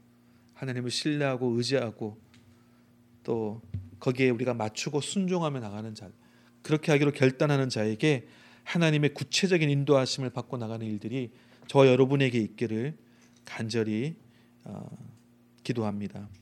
하나님을 0.53 0.91
신뢰하고 0.91 1.51
의지하고 1.51 2.19
또 3.23 3.61
거기에 3.99 4.29
우리가 4.29 4.53
맞추고 4.53 5.01
순종하며 5.01 5.59
나가는 5.59 5.93
자. 5.95 6.09
그렇게 6.61 6.91
하기로 6.91 7.11
결단하는 7.11 7.69
자에게 7.69 8.27
하나님의 8.63 9.13
구체적인 9.13 9.69
인도하심을 9.69 10.29
받고 10.29 10.57
나가는 10.57 10.85
일들이 10.85 11.31
저 11.67 11.87
여러분에게 11.87 12.37
있기를 12.37 12.97
간절히 13.45 14.15
어, 14.63 14.87
기도합니다. 15.63 16.29